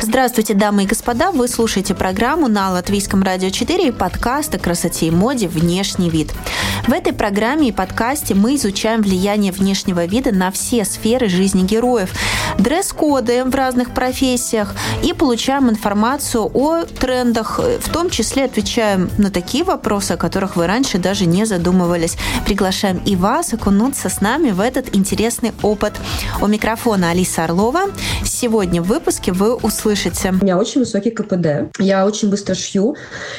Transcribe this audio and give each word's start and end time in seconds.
Здравствуйте, 0.00 0.54
дамы 0.54 0.84
и 0.84 0.86
господа. 0.86 1.32
Вы 1.32 1.48
слушаете 1.48 1.92
программу 1.92 2.46
на 2.46 2.70
Латвийском 2.70 3.24
радио 3.24 3.50
4 3.50 3.88
и 3.88 3.90
подкаст 3.90 4.54
о 4.54 4.58
красоте 4.58 5.08
и 5.08 5.10
моде 5.10 5.48
«Внешний 5.48 6.08
вид». 6.08 6.32
В 6.86 6.92
этой 6.92 7.12
программе 7.12 7.68
и 7.68 7.72
подкасте 7.72 8.34
мы 8.34 8.54
изучаем 8.54 9.02
влияние 9.02 9.50
внешнего 9.50 10.04
вида 10.06 10.30
на 10.32 10.52
все 10.52 10.84
сферы 10.84 11.28
жизни 11.28 11.62
героев, 11.66 12.14
дресс-коды 12.58 13.44
в 13.44 13.54
разных 13.54 13.94
профессиях 13.94 14.74
и 15.02 15.12
получаем 15.12 15.70
информацию 15.70 16.50
о 16.52 16.82
трендах, 16.82 17.58
в 17.58 17.92
том 17.92 18.10
числе 18.10 18.44
отвечаем 18.44 19.10
на 19.16 19.30
такие 19.30 19.64
вопросы, 19.64 20.12
о 20.12 20.16
которых 20.16 20.56
вы 20.56 20.66
раньше 20.66 20.98
даже 20.98 21.26
не 21.26 21.44
задумывались. 21.44 22.16
Приглашаем 22.44 23.00
и 23.06 23.16
вас 23.16 23.52
окунуться 23.54 24.08
с 24.08 24.20
нами 24.20 24.50
в 24.50 24.60
этот 24.60 24.94
интересный 24.94 25.52
опыт. 25.62 25.94
У 26.40 26.46
микрофона 26.46 27.10
Алиса 27.10 27.44
Орлова. 27.44 27.82
Сегодня 28.24 28.82
в 28.82 28.86
выпуске 28.86 29.32
вы 29.32 29.54
услышите. 29.54 30.30
У 30.40 30.44
меня 30.44 30.58
очень 30.58 30.80
высокий 30.80 31.10
КПД, 31.10 31.70
я 31.78 32.06
очень 32.06 32.30
быстро 32.30 32.54
шью, 32.54 32.96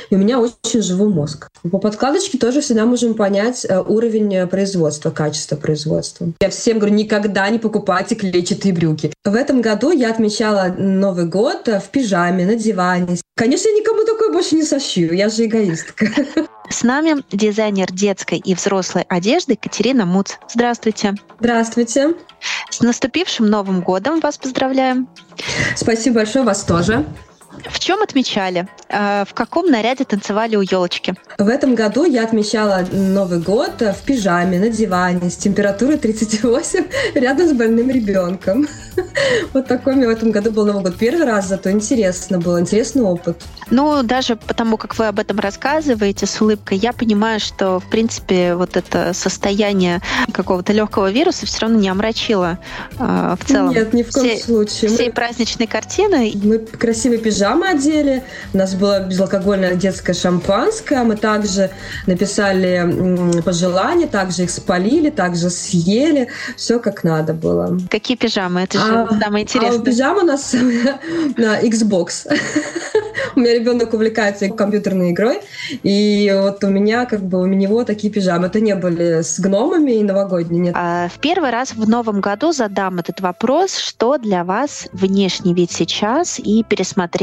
и 0.10 0.16
у 0.16 0.18
меня 0.18 0.40
очень 0.40 0.82
живой 0.82 1.10
мозг. 1.10 1.50
По 1.70 1.78
подкладочке 1.78 2.38
тоже 2.38 2.62
всегда 2.62 2.86
можем 2.86 3.14
понять 3.14 3.66
э, 3.68 3.80
уровень 3.80 4.48
производства, 4.48 5.10
качество 5.12 5.56
производства. 5.56 6.28
Я 6.40 6.50
всем 6.50 6.80
говорю, 6.80 6.96
никогда 6.96 7.50
не 7.50 7.60
покупайте 7.60 8.16
клетчатые 8.16 8.74
брюки. 8.74 9.09
В 9.24 9.36
этом 9.36 9.62
году 9.62 9.92
я 9.92 10.10
отмечала 10.12 10.74
Новый 10.78 11.26
год 11.26 11.68
в 11.68 11.90
пижаме, 11.92 12.46
на 12.46 12.56
диване. 12.56 13.18
Конечно, 13.36 13.70
я 13.70 13.76
никому 13.76 14.06
такое 14.06 14.32
больше 14.32 14.56
не 14.56 14.64
сошью, 14.64 15.14
я 15.14 15.30
же 15.30 15.46
эгоистка. 15.46 16.08
С 16.70 16.84
нами 16.84 17.24
дизайнер 17.32 17.92
детской 17.92 18.38
и 18.38 18.54
взрослой 18.54 19.04
одежды 19.10 19.56
Катерина 19.56 20.06
Муц. 20.06 20.34
Здравствуйте. 20.54 21.16
Здравствуйте. 21.40 22.14
С 22.70 22.82
наступившим 22.82 23.48
Новым 23.48 23.82
годом 23.82 24.20
вас 24.20 24.38
поздравляем. 24.38 25.08
Спасибо 25.76 26.18
большое, 26.18 26.46
вас 26.46 26.64
тоже. 26.64 27.06
В 27.52 27.80
чем 27.80 28.02
отмечали? 28.02 28.68
Э, 28.90 29.24
в 29.28 29.34
каком 29.34 29.70
наряде 29.72 30.06
танцевали 30.06 30.56
у 30.56 30.62
елочки? 30.62 31.16
В 31.38 31.48
этом 31.48 31.76
году 31.76 32.06
я 32.06 32.24
отмечала 32.24 32.86
Новый 32.92 33.40
год 33.40 33.82
в 33.82 34.06
пижаме, 34.06 34.60
на 34.60 34.70
диване, 34.70 35.30
с 35.30 35.36
температурой 35.36 35.98
38, 35.98 36.86
рядом 37.16 37.48
с 37.48 37.54
больным 37.54 37.90
ребенком. 37.90 38.68
Вот 39.54 39.68
такой 39.68 39.94
у 39.94 39.96
меня 39.98 40.08
в 40.08 40.12
этом 40.12 40.32
году 40.32 40.52
был 40.52 40.66
Новый 40.66 40.84
год. 40.84 40.98
Первый 40.98 41.26
раз, 41.26 41.48
зато 41.48 41.72
интересно 41.72 42.40
было, 42.40 42.60
интересный 42.60 43.04
опыт. 43.04 43.42
Ну, 43.70 44.04
даже 44.04 44.36
потому, 44.36 44.78
как 44.78 44.98
вы 44.98 45.08
об 45.08 45.20
этом 45.20 45.40
рассказываете 45.40 46.26
с 46.26 46.42
улыбкой, 46.42 46.78
я 46.78 46.94
понимаю, 46.94 47.40
что, 47.40 47.80
в 47.80 47.90
принципе, 47.90 48.56
вот 48.56 48.78
это 48.78 49.14
состояние 49.14 50.02
какого-то 50.34 50.74
легкого 50.74 51.12
вируса 51.12 51.46
все 51.46 51.62
равно 51.62 51.80
не 51.80 51.90
омрачило 51.90 52.60
э, 52.98 53.36
в 53.40 53.46
целом. 53.46 53.72
Нет, 53.72 53.94
ни 53.94 54.04
в 54.04 54.12
коем 54.12 54.36
все, 54.36 54.44
случае. 54.44 54.90
Всей 54.90 55.08
мы, 55.08 55.14
праздничной 55.14 55.68
картины. 55.68 56.32
Мы 56.44 56.60
красивые 56.60 57.20
пижамы 57.20 57.39
одели, 57.46 58.24
у 58.54 58.58
нас 58.58 58.76
было 58.76 59.02
безалкогольное 59.02 59.76
детское 59.76 60.14
шампанское, 60.14 61.04
мы 61.04 61.16
также 61.16 61.70
написали 62.08 63.42
пожелания, 63.42 64.08
также 64.08 64.44
их 64.44 64.52
спалили, 64.52 65.10
также 65.10 65.50
съели, 65.50 66.28
все 66.56 66.80
как 66.80 67.04
надо 67.04 67.34
было. 67.34 67.78
Какие 67.90 68.18
пижамы? 68.18 68.62
Это 68.62 68.78
же 68.78 68.94
а, 68.94 69.20
самое 69.20 69.44
интересное. 69.44 69.80
А 69.80 69.84
пижама 69.84 70.22
у 70.22 70.26
нас 70.26 70.54
на 71.38 71.62
Xbox. 71.62 72.28
У 73.36 73.40
меня 73.42 73.54
ребенок 73.54 73.94
увлекается 73.94 74.50
компьютерной 74.50 75.12
игрой, 75.12 75.40
и 75.84 76.34
вот 76.36 76.64
у 76.64 76.68
меня 76.68 77.06
как 77.06 77.22
бы 77.22 77.42
у 77.42 77.46
него 77.46 77.84
такие 77.84 78.12
пижамы. 78.12 78.48
Это 78.48 78.60
не 78.60 78.76
были 78.76 79.22
с 79.22 79.40
гномами 79.40 79.92
и 79.92 80.04
новогодние, 80.04 80.62
нет. 80.62 80.74
А 80.76 81.10
в 81.10 81.20
первый 81.20 81.52
раз 81.52 81.74
в 81.74 81.88
новом 81.88 82.22
году 82.22 82.52
задам 82.52 83.00
этот 83.00 83.22
вопрос, 83.22 83.78
что 83.78 84.18
для 84.18 84.44
вас 84.44 84.88
внешний 84.94 85.54
вид 85.54 85.72
сейчас, 85.72 86.40
и 86.40 86.64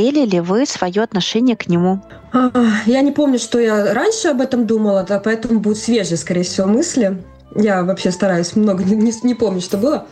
пересмотрели 0.07 0.27
ли 0.27 0.41
вы 0.41 0.67
свое 0.67 1.03
отношение 1.03 1.57
к 1.57 1.69
нему? 1.69 2.01
А, 2.33 2.51
я 2.87 3.03
не 3.03 3.12
помню, 3.12 3.39
что 3.39 3.59
я 3.59 3.95
раньше 3.95 4.29
об 4.29 4.41
этом 4.41 4.67
думала, 4.67 5.05
да, 5.09 5.19
поэтому 5.19 5.61
будут 5.61 5.79
свежие, 5.79 6.17
скорее 6.17 6.43
всего, 6.43 6.67
мысли. 6.67 7.23
Я 7.55 7.83
вообще 7.83 8.11
стараюсь 8.11 8.57
много 8.57 8.85
не, 8.85 8.95
не, 8.97 9.13
не 9.23 9.35
помнить, 9.35 9.64
что 9.64 9.79
было. 9.79 10.07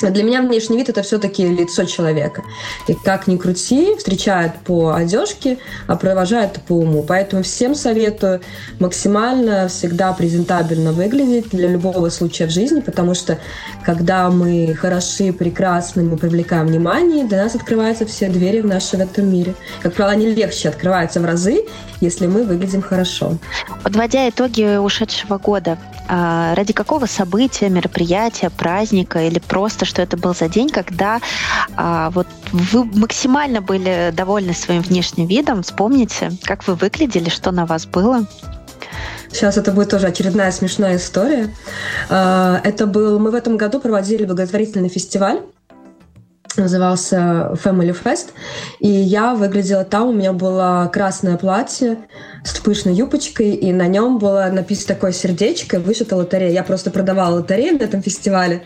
Для 0.00 0.24
меня 0.24 0.40
внешний 0.40 0.78
вид 0.78 0.88
это 0.88 1.02
все-таки 1.02 1.46
лицо 1.46 1.84
человека. 1.84 2.42
И 2.86 2.94
как 2.94 3.26
ни 3.26 3.36
крути, 3.36 3.94
встречают 3.98 4.54
по 4.64 4.94
одежке, 4.94 5.58
а 5.86 5.96
провожают 5.96 6.60
по 6.62 6.72
уму. 6.72 7.04
Поэтому 7.06 7.42
всем 7.42 7.74
советую 7.74 8.40
максимально 8.78 9.68
всегда 9.68 10.12
презентабельно 10.12 10.92
выглядеть 10.92 11.50
для 11.50 11.68
любого 11.68 12.08
случая 12.08 12.46
в 12.46 12.50
жизни, 12.50 12.80
потому 12.80 13.14
что 13.14 13.38
когда 13.84 14.30
мы 14.30 14.74
хороши, 14.74 15.32
прекрасны, 15.32 16.02
мы 16.02 16.16
привлекаем 16.16 16.66
внимание, 16.66 17.26
для 17.26 17.44
нас 17.44 17.54
открываются 17.54 18.06
все 18.06 18.28
двери 18.28 18.60
в 18.60 18.66
наши 18.66 18.96
в 18.96 19.00
этом 19.00 19.30
мире. 19.30 19.54
Как 19.82 19.94
правило, 19.94 20.14
они 20.14 20.26
легче 20.30 20.70
открываются 20.70 21.20
в 21.20 21.24
разы, 21.26 21.66
если 22.00 22.26
мы 22.26 22.44
выглядим 22.44 22.80
хорошо. 22.80 23.36
Подводя 23.82 24.28
итоги 24.28 24.78
ушедшего 24.78 25.38
года, 25.38 25.78
а, 26.08 26.54
ради 26.56 26.72
какого 26.72 27.06
события, 27.06 27.68
мероприятия, 27.68 28.50
праздника 28.50 29.20
или 29.20 29.38
просто 29.38 29.84
что 29.90 30.00
это 30.02 30.16
был 30.16 30.34
за 30.34 30.48
день, 30.48 30.70
когда 30.70 31.20
а, 31.76 32.10
вот 32.10 32.26
вы 32.52 32.84
максимально 32.84 33.60
были 33.60 34.12
довольны 34.12 34.54
своим 34.54 34.82
внешним 34.82 35.26
видом. 35.26 35.62
Вспомните, 35.62 36.32
как 36.44 36.66
вы 36.66 36.74
выглядели, 36.74 37.28
что 37.28 37.50
на 37.50 37.66
вас 37.66 37.86
было. 37.86 38.24
Сейчас 39.32 39.56
это 39.56 39.72
будет 39.72 39.90
тоже 39.90 40.06
очередная 40.06 40.50
смешная 40.52 40.96
история. 40.96 41.54
А, 42.08 42.60
это 42.64 42.86
был... 42.86 43.18
Мы 43.18 43.30
в 43.30 43.34
этом 43.34 43.56
году 43.56 43.80
проводили 43.80 44.24
благотворительный 44.24 44.88
фестиваль 44.88 45.40
назывался 46.56 47.52
Family 47.62 47.96
Fest, 47.96 48.30
и 48.78 48.88
я 48.88 49.34
выглядела 49.34 49.84
там, 49.84 50.08
у 50.08 50.12
меня 50.12 50.32
было 50.32 50.90
красное 50.92 51.36
платье 51.36 51.98
с 52.44 52.58
пышной 52.58 52.94
юбочкой, 52.94 53.50
и 53.52 53.72
на 53.72 53.86
нем 53.86 54.18
было 54.18 54.48
написано 54.52 54.94
такое 54.94 55.12
сердечко, 55.12 55.78
вышита 55.78 56.16
лотерея. 56.16 56.50
Я 56.50 56.64
просто 56.64 56.90
продавала 56.90 57.36
лотереи 57.36 57.70
на 57.70 57.84
этом 57.84 58.02
фестивале. 58.02 58.62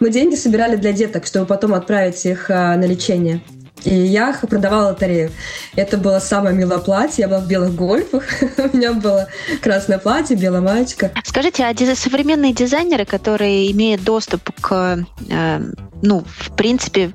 Мы 0.00 0.10
деньги 0.10 0.34
собирали 0.34 0.76
для 0.76 0.92
деток, 0.92 1.26
чтобы 1.26 1.46
потом 1.46 1.74
отправить 1.74 2.24
их 2.26 2.50
а, 2.50 2.76
на 2.76 2.84
лечение. 2.84 3.42
И 3.84 3.94
я 3.94 4.32
продавала 4.48 4.88
лотерею. 4.88 5.30
Это 5.76 5.96
было 5.96 6.18
самое 6.18 6.54
милое 6.54 6.78
платье. 6.78 7.22
Я 7.22 7.28
была 7.28 7.40
в 7.40 7.48
белых 7.48 7.74
гольфах. 7.74 8.24
У 8.72 8.76
меня 8.76 8.92
было 8.92 9.28
красное 9.60 9.98
платье, 9.98 10.36
белая 10.36 10.60
маечка. 10.60 11.10
Скажите, 11.24 11.64
а 11.64 11.96
современные 11.96 12.52
дизайнеры, 12.52 13.04
которые 13.04 13.70
имеют 13.72 14.04
доступ 14.04 14.50
к, 14.60 15.04
э, 15.28 15.60
ну, 16.02 16.24
в 16.38 16.56
принципе, 16.56 17.12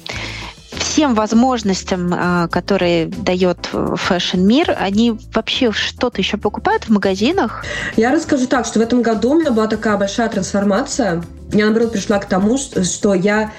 всем 0.78 1.16
возможностям, 1.16 2.14
э, 2.14 2.48
которые 2.50 3.08
дает 3.08 3.70
фэшн-мир, 3.72 4.76
они 4.80 5.18
вообще 5.34 5.72
что-то 5.72 6.20
еще 6.20 6.38
покупают 6.38 6.86
в 6.86 6.90
магазинах? 6.90 7.64
Я 7.96 8.12
расскажу 8.12 8.48
так, 8.48 8.66
что 8.66 8.80
в 8.80 8.82
этом 8.82 9.02
году 9.02 9.32
у 9.32 9.40
меня 9.40 9.52
была 9.52 9.68
такая 9.68 9.98
большая 9.98 10.30
трансформация. 10.30 11.24
Я, 11.54 11.66
наоборот, 11.66 11.94
пришла 11.94 12.20
к 12.20 12.26
тому, 12.26 12.58
что 12.58 13.14
я 13.14 13.52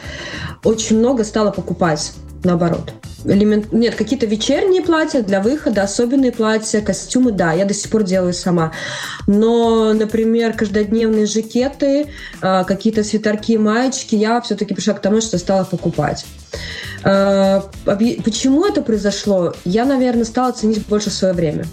очень 0.63 0.99
много 0.99 1.25
стала 1.25 1.51
покупать 1.51 2.13
наоборот. 2.45 2.93
Элемент... 3.25 3.73
Нет, 3.73 3.95
какие-то 3.97 4.27
вечерние 4.27 4.83
платья 4.83 5.23
для 5.23 5.41
выхода, 5.41 5.83
особенные 5.83 6.31
платья, 6.31 6.81
костюмы, 6.81 7.33
да, 7.33 7.53
я 7.53 7.65
до 7.65 7.75
сих 7.75 7.91
пор 7.91 8.05
делаю 8.05 8.33
сама. 8.33 8.73
Но, 9.27 9.93
например, 9.93 10.53
каждодневные 10.53 11.27
жакеты, 11.27 12.07
а, 12.41 12.65
какие-то 12.65 13.03
свитерки, 13.03 13.59
маечки, 13.59 14.15
я 14.15 14.41
все-таки 14.41 14.75
пришла 14.75 14.95
к 14.95 15.03
тому, 15.03 15.21
что 15.21 15.39
стала 15.39 15.65
покупать. 15.65 16.25
А, 17.05 17.65
почему 17.85 18.65
это 18.67 18.83
произошло? 18.83 19.55
Я, 19.65 19.85
наверное, 19.85 20.25
стала 20.25 20.53
ценить 20.53 20.87
больше 20.87 21.11
свое 21.11 21.35
время. 21.35 21.65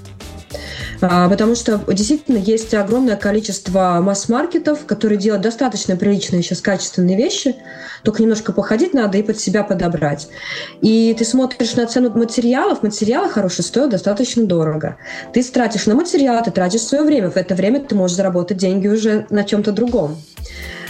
А, 1.01 1.29
потому 1.29 1.55
что 1.55 1.81
действительно 1.87 2.37
есть 2.37 2.73
огромное 2.73 3.15
количество 3.15 3.99
масс-маркетов, 4.01 4.85
которые 4.85 5.17
делают 5.17 5.43
достаточно 5.43 5.95
приличные 5.95 6.43
сейчас 6.43 6.61
качественные 6.61 7.17
вещи, 7.17 7.55
только 8.03 8.21
немножко 8.21 8.53
походить 8.53 8.93
надо 8.93 9.17
и 9.17 9.23
под 9.23 9.39
себя 9.39 9.63
подобрать. 9.63 10.27
И 10.81 11.15
ты 11.17 11.25
смотришь 11.25 11.75
на 11.75 11.85
цену 11.87 12.11
материалов, 12.11 12.83
материалы 12.83 13.29
хорошие 13.29 13.65
стоят 13.65 13.89
достаточно 13.91 14.45
дорого. 14.45 14.97
Ты 15.33 15.43
тратишь 15.43 15.85
на 15.85 15.95
материал, 15.95 16.43
ты 16.43 16.51
тратишь 16.51 16.81
свое 16.81 17.03
время, 17.03 17.29
в 17.29 17.37
это 17.37 17.55
время 17.55 17.81
ты 17.81 17.95
можешь 17.95 18.17
заработать 18.17 18.57
деньги 18.57 18.87
уже 18.87 19.25
на 19.29 19.43
чем-то 19.43 19.71
другом 19.71 20.17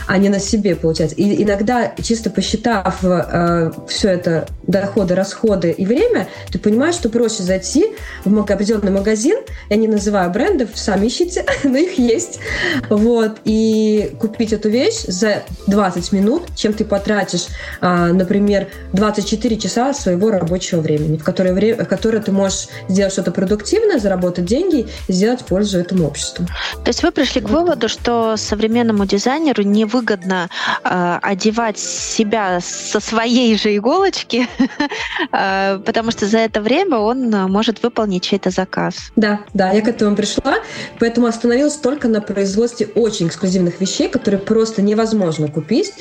а 0.08 0.18
не 0.18 0.30
на 0.30 0.40
себе 0.40 0.76
получать. 0.76 1.14
И 1.18 1.44
иногда, 1.44 1.94
чисто 2.02 2.30
посчитав 2.30 3.04
э, 3.04 3.72
все 3.88 4.10
это, 4.10 4.48
доходы, 4.68 5.16
расходы 5.16 5.72
и 5.72 5.86
время, 5.86 6.28
ты 6.52 6.60
понимаешь, 6.60 6.96
что 6.96 7.10
проще 7.10 7.44
зайти 7.44 7.88
в 8.24 8.40
определенный 8.40 8.92
магазин, 8.92 9.38
я 9.70 9.76
не 9.76 9.88
называю 9.88 10.32
брендов, 10.32 10.70
сами 10.74 11.08
ищите, 11.08 11.46
но 11.64 11.78
их 11.78 11.98
есть, 11.98 12.40
вот, 12.90 13.38
и 13.46 14.16
купить 14.20 14.54
эту 14.54 14.70
вещь 14.70 15.04
за 15.08 15.44
20 15.68 16.12
минут, 16.12 16.44
чем 16.56 16.74
ты 16.74 16.86
потратишь, 16.86 17.48
э, 17.82 18.12
например, 18.12 18.68
24 18.94 19.58
часа 19.58 19.94
своего 19.94 20.32
рабочего 20.32 20.82
времени, 20.82 21.18
в 21.18 21.24
которое, 21.24 21.54
время, 21.54 21.84
в 21.84 21.88
которое 21.88 22.20
ты 22.20 22.32
можешь 22.32 22.68
сделать 22.88 23.14
что-то 23.14 23.32
продуктивное, 23.32 24.00
заработать 24.00 24.46
деньги 24.46 24.88
и 25.08 25.14
сделать 25.14 25.46
пользу 25.46 25.80
этому 25.80 26.08
обществу. 26.08 26.46
То 26.84 26.90
есть 26.90 27.04
вы 27.04 27.12
пришли 27.12 27.42
к 27.42 27.50
выводу, 27.50 27.90
что 27.90 28.36
современному 28.38 29.06
дизайнеру 29.06 29.64
не 29.64 29.86
выгодно 29.96 30.50
э, 30.84 31.20
одевать 31.22 31.80
себя 31.80 32.60
со 32.62 33.00
своей 33.00 33.58
же 33.58 33.76
иголочки, 33.76 34.48
э, 35.32 35.80
потому 35.86 36.12
что 36.12 36.28
за 36.28 36.40
это 36.40 36.62
время 36.62 36.98
он 36.98 37.30
может 37.30 37.82
выполнить 37.82 38.24
чей-то 38.24 38.50
заказ. 38.50 38.96
Да, 39.16 39.40
да, 39.54 39.72
я 39.72 39.82
к 39.82 39.88
этому 39.88 40.16
пришла, 40.16 40.56
поэтому 41.00 41.28
остановилась 41.28 41.78
только 41.78 42.08
на 42.10 42.20
производстве 42.20 42.88
очень 42.96 43.28
эксклюзивных 43.28 43.80
вещей, 43.80 44.10
которые 44.10 44.40
просто 44.40 44.82
невозможно 44.82 45.48
купить. 45.48 45.94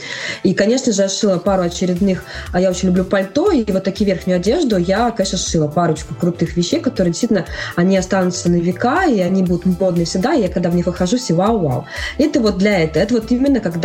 И, 0.43 0.55
конечно 0.55 0.93
же, 0.93 1.03
я 1.03 1.09
шила 1.09 1.39
пару 1.39 1.63
очередных, 1.63 2.25
а 2.53 2.61
я 2.61 2.71
очень 2.71 2.89
люблю 2.89 3.05
пальто, 3.05 3.53
и 3.53 3.71
вот 3.71 3.85
такие 3.85 4.07
верхнюю 4.07 4.37
одежду 4.37 4.77
я, 4.77 5.11
конечно, 5.13 5.39
шила 5.39 5.69
парочку 5.69 6.15
крутых 6.15 6.57
вещей, 6.57 6.81
которые 6.81 7.13
действительно, 7.13 7.47
они 7.77 7.97
останутся 7.97 8.51
на 8.51 8.57
века, 8.57 9.05
и 9.05 9.21
они 9.21 9.43
будут 9.45 9.67
модные 9.81 10.07
всегда, 10.07 10.35
и 10.35 10.43
я 10.43 10.49
когда 10.49 10.71
в 10.71 10.75
них 10.75 10.87
выхожу, 10.87 11.17
все 11.17 11.35
вау-вау. 11.35 11.87
Это 12.19 12.41
вот 12.41 12.59
для 12.59 12.81
этого. 12.81 13.03
Это 13.05 13.15
вот 13.15 13.31
именно 13.31 13.61
когда 13.61 13.84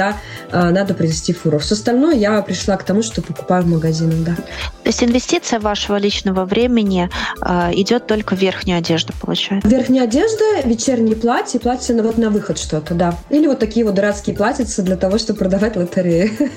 э, 0.51 0.69
надо 0.69 0.93
произвести 0.93 1.33
фуру. 1.33 1.59
Все 1.59 1.75
остальное 1.75 2.15
я 2.15 2.41
пришла 2.41 2.77
к 2.77 2.83
тому, 2.83 3.03
что 3.03 3.21
покупаю 3.21 3.63
в 3.63 3.67
магазинах, 3.67 4.19
да. 4.19 4.35
То 4.35 4.89
есть 4.89 5.03
инвестиция 5.03 5.59
вашего 5.59 5.97
личного 5.97 6.45
времени 6.45 7.09
э, 7.41 7.71
идет 7.73 8.07
только 8.07 8.35
в 8.35 8.39
верхнюю 8.39 8.79
одежду, 8.79 9.13
получается? 9.19 9.69
Верхняя 9.69 10.05
одежда, 10.05 10.43
вечерние 10.65 11.15
платья, 11.15 11.59
платья 11.59 11.93
на, 11.93 12.03
вот 12.03 12.17
на 12.17 12.29
выход 12.29 12.57
что-то, 12.57 12.93
да. 12.93 13.15
Или 13.29 13.47
вот 13.47 13.59
такие 13.59 13.85
вот 13.85 13.95
дурацкие 13.95 14.35
платьица 14.35 14.81
для 14.81 14.95
того, 14.95 15.17
чтобы 15.17 15.39
продавать 15.39 15.75
лотереи. 15.75 16.31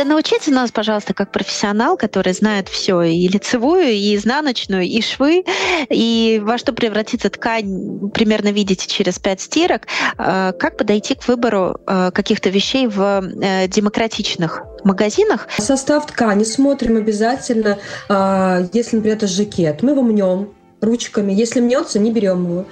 Тогда 0.00 0.14
научите 0.14 0.50
нас, 0.50 0.70
пожалуйста, 0.70 1.12
как 1.12 1.30
профессионал, 1.30 1.98
который 1.98 2.32
знает 2.32 2.70
все, 2.70 3.02
и 3.02 3.28
лицевую, 3.28 3.88
и 3.88 4.16
изнаночную, 4.16 4.84
и 4.84 5.02
швы, 5.02 5.44
и 5.90 6.40
во 6.42 6.56
что 6.56 6.72
превратится 6.72 7.28
ткань, 7.28 8.08
примерно 8.08 8.50
видите 8.50 8.88
через 8.88 9.18
пять 9.18 9.42
стирок, 9.42 9.82
э, 10.16 10.54
как 10.58 10.78
подойти 10.78 11.16
к 11.16 11.28
выбору 11.28 11.76
э, 11.86 12.12
каких-то 12.12 12.48
вещей 12.48 12.86
в 12.86 13.22
э, 13.42 13.68
демократичных 13.68 14.62
магазинах? 14.84 15.48
Состав 15.58 16.06
ткани 16.06 16.44
смотрим 16.44 16.96
обязательно. 16.96 17.76
А, 18.08 18.62
если, 18.72 18.96
например, 18.96 19.18
это 19.18 19.26
жакет, 19.26 19.82
мы 19.82 19.90
его 19.90 20.00
мнем, 20.00 20.48
ручками. 20.80 21.32
Если 21.32 21.60
мнется, 21.60 21.98
не 21.98 22.10
берем 22.10 22.44
его. 22.44 22.64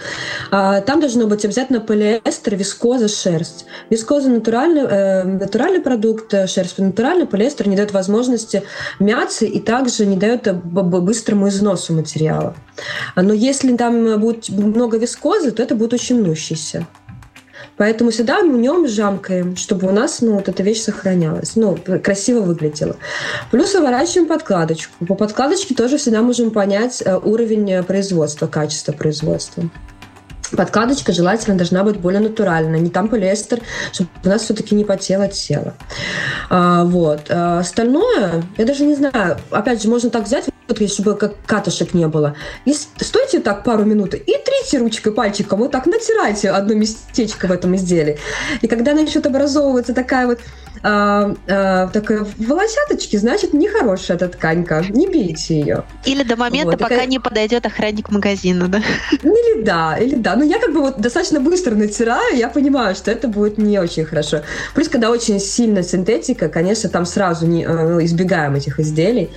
А, 0.51 0.81
там 0.81 1.01
должно 1.01 1.27
быть 1.27 1.45
обязательно 1.45 1.81
полиэстер, 1.81 2.57
вискоза, 2.57 3.09
шерсть. 3.09 3.67
Вискоза 3.91 4.31
натуральный, 4.31 4.83
э, 4.83 5.25
натуральный 5.25 5.81
продукт, 5.81 6.33
э, 6.33 6.47
шерсть 6.47 6.79
натуральный, 6.79 7.27
полиэстер 7.27 7.69
не 7.69 7.77
дает 7.77 7.93
возможности 7.93 8.63
мяться 8.99 9.45
и 9.45 9.61
также 9.61 10.07
не 10.07 10.17
дает 10.17 10.47
э, 10.47 10.53
быстрому 10.53 11.49
износу 11.49 11.93
материала. 11.93 12.55
Но 13.17 13.33
если 13.33 13.77
там 13.77 14.19
будет 14.21 14.49
много 14.49 14.99
вискозы, 14.99 15.51
то 15.51 15.63
это 15.63 15.75
будет 15.75 15.93
очень 15.93 16.21
мнущийся. 16.21 16.87
Поэтому 17.79 18.11
всегда 18.11 18.43
мы 18.43 18.57
в 18.57 18.61
нем 18.61 18.87
жамкаем, 18.87 19.57
чтобы 19.57 19.89
у 19.89 19.93
нас 19.93 20.21
ну, 20.21 20.35
вот 20.35 20.49
эта 20.49 20.63
вещь 20.63 20.83
сохранялась, 20.83 21.57
ну, 21.57 21.79
красиво 22.03 22.41
выглядела. 22.41 22.97
Плюс 23.51 23.75
выворачиваем 23.75 24.29
подкладочку. 24.29 25.07
По 25.07 25.15
подкладочке 25.15 25.75
тоже 25.75 25.97
всегда 25.97 26.21
можем 26.23 26.51
понять 26.51 27.03
э, 27.05 27.17
уровень 27.17 27.83
производства, 27.85 28.47
качество 28.47 28.93
производства. 28.93 29.71
Подкладочка 30.57 31.13
желательно 31.13 31.57
должна 31.57 31.85
быть 31.85 31.99
более 31.99 32.21
натуральная, 32.21 32.81
не 32.81 32.91
там 32.91 33.09
полиэстер, 33.09 33.61
чтобы 33.93 34.11
у 34.25 34.29
нас 34.29 34.43
все-таки 34.43 34.75
не 34.75 34.85
потело 34.85 35.29
тело. 35.29 35.75
А, 36.49 36.85
вот. 36.85 37.27
А 37.29 37.59
остальное, 37.59 38.43
я 38.57 38.65
даже 38.65 38.85
не 38.85 38.95
знаю, 38.95 39.39
опять 39.51 39.83
же, 39.83 39.89
можно 39.89 40.11
так 40.11 40.25
взять, 40.25 40.47
чтобы 40.89 41.17
как 41.17 41.35
катышек 41.47 41.95
не 41.95 42.07
было. 42.09 42.35
И 42.65 42.73
стойте 42.73 43.41
так 43.41 43.65
пару 43.65 43.85
минут 43.85 44.15
и 44.15 44.19
трите 44.21 44.79
ручкой, 44.79 45.13
пальчиком, 45.13 45.61
вот 45.61 45.73
так 45.73 45.87
натирайте 45.87 46.51
одно 46.51 46.75
местечко 46.75 47.47
в 47.47 47.53
этом 47.53 47.75
изделии. 47.77 48.19
И 48.61 48.67
когда 48.67 48.95
начнет 48.95 49.27
образовываться 49.27 49.95
такая 49.95 50.27
вот 50.27 50.41
а, 50.83 51.35
а, 51.49 51.89
такая 51.89 52.27
волосяточки, 52.39 53.17
значит, 53.17 53.53
нехорошая 53.53 54.17
эта 54.17 54.29
тканька. 54.29 54.85
Не 54.89 55.09
бейте 55.09 55.61
ее. 55.61 55.85
Или 56.05 56.23
до 56.23 56.37
момента, 56.37 56.73
вот, 56.73 56.79
пока 56.79 56.91
такая... 56.91 57.07
не 57.07 57.19
подойдет 57.19 57.67
охранник 57.67 58.11
магазина, 58.11 58.69
да? 58.69 58.83
Или 59.11 59.63
да, 59.63 59.97
или 59.99 60.15
да. 60.15 60.37
Но 60.37 60.45
я 60.45 60.59
как 60.59 60.73
бы 60.73 60.81
вот 60.81 61.01
достаточно 61.01 61.41
быстро 61.41 61.75
натираю, 61.75 62.37
я 62.37 62.49
понимаю, 62.49 62.95
что 62.95 63.11
это 63.11 63.29
будет 63.29 63.59
не 63.59 63.79
очень 63.79 64.05
хорошо. 64.05 64.43
Плюс, 64.75 64.89
когда 64.89 65.11
очень 65.11 65.41
сильная 65.41 65.83
синтетика, 65.83 66.49
конечно, 66.49 66.89
там 66.89 67.07
сразу 67.07 67.47
не, 67.47 67.65
э, 67.65 67.89
ну, 67.89 68.05
избегаем 68.05 68.55
этих 68.55 68.79
изделий 68.79 69.31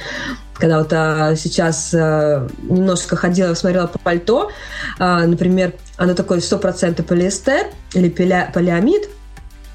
когда 0.62 0.78
вот 0.78 0.94
а, 0.94 1.36
сейчас 1.36 1.92
а, 1.94 2.48
немножко 2.62 3.16
ходила, 3.16 3.56
смотрела 3.56 3.88
по 3.88 3.98
пальто, 3.98 4.52
а, 5.00 5.26
например, 5.26 5.74
оно 5.98 6.14
такое 6.14 6.40
100% 6.40 7.02
полиэстер 7.02 7.68
или 7.94 8.10
полиамид, 8.10 9.10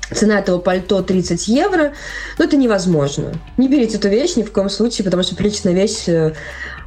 Цена 0.09 0.38
этого 0.38 0.61
пальто 0.61 1.03
30 1.03 1.49
евро. 1.49 1.93
Но 2.38 2.44
это 2.44 2.56
невозможно. 2.56 3.33
Не 3.56 3.69
берите 3.69 3.97
эту 3.97 4.09
вещь 4.09 4.37
ни 4.37 4.44
в 4.44 4.53
коем 4.53 4.71
случае, 4.71 5.05
потому 5.05 5.25
что 5.25 5.35
приличная 5.35 5.73
вещь, 5.73 6.05
э, 6.06 6.33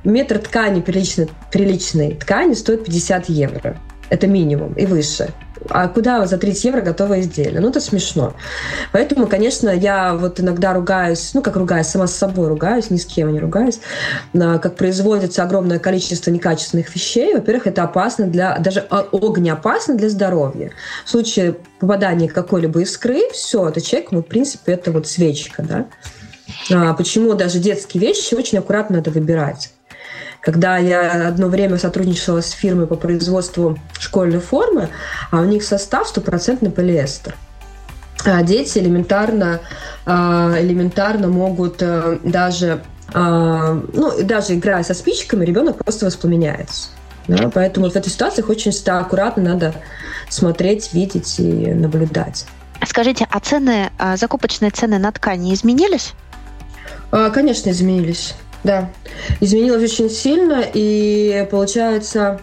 метр 0.05 0.39
ткани 0.39 0.79
приличной, 0.79 1.27
приличной 1.51 2.15
ткани 2.15 2.53
стоит 2.53 2.85
50 2.85 3.27
евро. 3.27 3.77
Это 4.09 4.27
минимум 4.27 4.73
и 4.73 4.85
выше. 4.85 5.29
А 5.69 5.87
куда 5.87 6.25
за 6.25 6.37
30 6.37 6.63
евро 6.65 6.81
готовое 6.81 7.19
изделие? 7.21 7.59
Ну, 7.59 7.69
это 7.69 7.81
смешно. 7.81 8.33
Поэтому, 8.91 9.27
конечно, 9.27 9.69
я 9.69 10.15
вот 10.15 10.39
иногда 10.39 10.73
ругаюсь, 10.73 11.31
ну, 11.33 11.41
как 11.41 11.57
ругаюсь, 11.57 11.87
сама 11.87 12.07
с 12.07 12.15
собой 12.15 12.47
ругаюсь, 12.47 12.89
ни 12.89 12.97
с 12.97 13.05
кем 13.05 13.31
не 13.33 13.39
ругаюсь, 13.39 13.79
как 14.33 14.75
производится 14.77 15.43
огромное 15.43 15.77
количество 15.77 16.31
некачественных 16.31 16.95
вещей. 16.95 17.33
Во-первых, 17.33 17.67
это 17.67 17.83
опасно 17.83 18.27
для, 18.27 18.57
даже 18.59 18.79
огнеопасно 18.79 19.95
для 19.95 20.09
здоровья. 20.09 20.71
В 21.05 21.09
случае 21.09 21.57
попадания 21.79 22.29
какой-либо 22.29 22.81
искры, 22.81 23.29
все, 23.31 23.67
это 23.67 23.81
человек, 23.81 24.11
ну, 24.11 24.19
в 24.21 24.27
принципе, 24.27 24.71
это 24.73 24.91
вот 24.91 25.07
свечка, 25.07 25.61
да. 25.61 25.87
А 26.71 26.93
почему 26.93 27.33
даже 27.33 27.59
детские 27.59 28.01
вещи 28.01 28.33
очень 28.33 28.57
аккуратно 28.57 28.97
надо 28.97 29.11
выбирать? 29.11 29.73
Когда 30.41 30.77
я 30.77 31.27
одно 31.27 31.47
время 31.47 31.77
сотрудничала 31.77 32.41
с 32.41 32.51
фирмой 32.51 32.87
по 32.87 32.95
производству 32.95 33.77
школьной 33.99 34.39
формы, 34.39 34.89
а 35.31 35.41
у 35.41 35.45
них 35.45 35.63
состав 35.63 36.07
стопроцентный 36.07 36.71
полиэстер. 36.71 37.35
А 38.25 38.41
дети 38.43 38.79
элементарно, 38.79 39.59
а, 40.05 40.55
элементарно 40.59 41.27
могут 41.27 41.81
э, 41.81 42.19
даже, 42.23 42.81
а, 43.13 43.81
ну, 43.93 44.23
даже 44.23 44.55
играя 44.55 44.83
со 44.83 44.93
спичками, 44.93 45.45
ребенок 45.45 45.77
просто 45.77 46.05
воспламеняется. 46.05 46.89
Да? 47.27 47.49
Поэтому 47.53 47.85
вот 47.85 47.93
в 47.93 47.95
этой 47.97 48.09
ситуации 48.09 48.41
очень 48.41 48.73
аккуратно 48.87 49.43
надо 49.43 49.73
смотреть, 50.29 50.93
видеть 50.93 51.39
и 51.39 51.73
наблюдать. 51.73 52.45
Скажите, 52.85 53.27
а 53.29 53.39
цены, 53.39 53.91
закупочные 54.15 54.71
цены 54.71 54.99
на 54.99 55.11
ткани 55.11 55.53
изменились? 55.53 56.13
Конечно, 57.11 57.69
изменились. 57.69 58.35
Да, 58.63 58.89
изменилось 59.39 59.83
очень 59.83 60.09
сильно, 60.09 60.63
и 60.73 61.47
получается, 61.49 62.41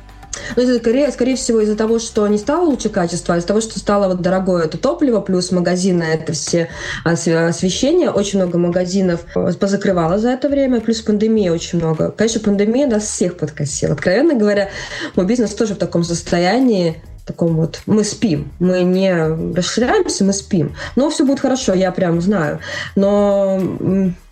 ну, 0.55 0.63
это 0.63 0.79
скорее, 0.79 1.11
скорее 1.11 1.37
всего 1.37 1.61
из-за 1.61 1.77
того, 1.77 1.99
что 1.99 2.27
не 2.29 2.39
стало 2.39 2.67
лучше 2.67 2.89
качества, 2.89 3.35
а 3.35 3.39
из-за 3.39 3.49
того, 3.49 3.61
что 3.61 3.79
стало 3.79 4.09
вот 4.09 4.21
дорогое 4.23 4.65
это 4.65 4.79
топливо, 4.79 5.21
плюс 5.21 5.51
магазины, 5.51 6.03
это 6.03 6.33
все 6.33 6.69
освещение. 7.05 8.11
Очень 8.11 8.41
много 8.41 8.59
магазинов 8.59 9.25
позакрывало 9.35 10.19
за 10.19 10.31
это 10.31 10.49
время, 10.49 10.81
плюс 10.81 11.01
пандемия 11.01 11.53
очень 11.53 11.79
много. 11.79 12.11
Конечно, 12.11 12.41
пандемия 12.41 12.87
нас 12.87 13.05
всех 13.05 13.37
подкосила. 13.37 13.95
Откровенно 13.95 14.35
говоря, 14.35 14.71
мой 15.17 15.27
бизнес 15.27 15.55
тоже 15.55 15.75
в 15.75 15.79
таком 15.79 16.05
состоянии, 16.05 17.03
таком 17.27 17.57
вот 17.57 17.81
мы 17.87 18.05
спим, 18.05 18.53
мы 18.61 18.83
не 18.83 19.13
расширяемся, 19.55 20.25
мы 20.25 20.33
спим. 20.33 20.77
Но 20.95 21.11
все 21.11 21.25
будет 21.25 21.41
хорошо, 21.41 21.75
я 21.75 21.91
прям 21.91 22.21
знаю. 22.21 22.61
Но 22.95 23.61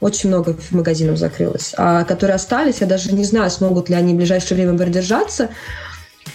очень 0.00 0.28
много 0.28 0.56
магазинов 0.70 1.18
закрылось. 1.18 1.74
А 1.76 2.04
которые 2.04 2.36
остались, 2.36 2.80
я 2.80 2.86
даже 2.86 3.12
не 3.12 3.24
знаю, 3.24 3.50
смогут 3.50 3.88
ли 3.88 3.96
они 3.96 4.14
в 4.14 4.16
ближайшее 4.16 4.56
время 4.56 4.78
продержаться, 4.78 5.50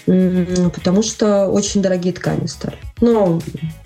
потому 0.06 1.01
что 1.01 1.48
очень 1.48 1.82
дорогие 1.82 2.13
ткани 2.13 2.46
стали. 2.48 2.78
Но 3.00 3.42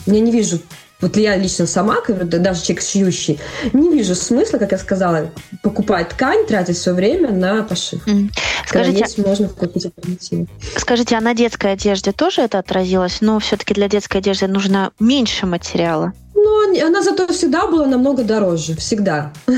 я 0.07 0.19
не 0.19 0.31
вижу 0.31 0.59
вот 1.03 1.17
я 1.17 1.35
лично 1.35 1.67
сама, 1.67 1.97
даже 2.07 2.63
человек 2.63 2.81
шьющий, 2.81 3.39
не 3.73 3.89
вижу 3.89 4.15
смысла, 4.15 4.57
как 4.57 4.71
я 4.71 4.77
сказала, 4.77 5.31
покупать 5.61 6.09
ткань, 6.09 6.45
тратить 6.47 6.77
все 6.77 6.93
время 6.93 7.31
на 7.31 7.63
пошив. 7.63 8.07
Mm. 8.07 8.29
Скажите, 8.65 8.99
есть, 8.99 9.17
можно 9.17 9.49
купить 9.49 9.85
альтернативу. 9.85 10.47
Скажите, 10.77 11.17
а 11.17 11.21
на 11.21 11.33
детской 11.33 11.73
одежде 11.73 12.13
тоже 12.13 12.41
это 12.41 12.59
отразилось? 12.59 13.17
Но 13.19 13.37
все-таки 13.39 13.73
для 13.73 13.89
детской 13.89 14.17
одежды 14.17 14.47
нужно 14.47 14.91
меньше 14.99 15.45
материала. 15.45 16.13
Ну, 16.35 16.87
она 16.87 17.01
зато 17.01 17.27
всегда 17.27 17.67
была 17.67 17.85
намного 17.85 18.23
дороже. 18.23 18.75
Всегда. 18.75 19.33